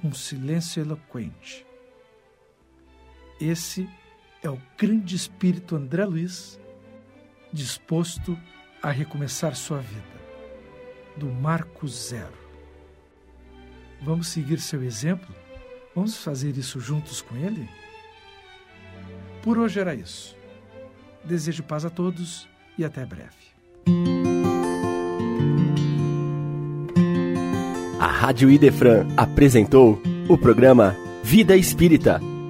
um 0.01 0.13
silêncio 0.13 0.81
eloquente. 0.81 1.72
Esse 3.39 3.89
é 4.41 4.49
o 4.49 4.59
grande 4.77 5.15
espírito 5.15 5.75
André 5.75 6.05
Luiz, 6.05 6.59
disposto 7.51 8.37
a 8.81 8.91
recomeçar 8.91 9.55
sua 9.55 9.79
vida, 9.79 10.21
do 11.15 11.27
Marco 11.27 11.87
Zero. 11.87 12.43
Vamos 14.01 14.27
seguir 14.27 14.59
seu 14.59 14.83
exemplo? 14.83 15.33
Vamos 15.95 16.17
fazer 16.17 16.57
isso 16.57 16.79
juntos 16.79 17.21
com 17.21 17.35
ele? 17.37 17.69
Por 19.41 19.57
hoje 19.57 19.79
era 19.79 19.95
isso. 19.95 20.35
Desejo 21.23 21.63
paz 21.63 21.85
a 21.85 21.89
todos 21.89 22.47
e 22.77 22.83
até 22.83 23.05
breve. 23.05 23.53
A 27.99 28.07
Rádio 28.07 28.49
Idefran 28.49 29.07
apresentou 29.15 30.01
o 30.27 30.37
programa 30.37 30.95
Vida 31.23 31.55
Espírita, 31.55 32.19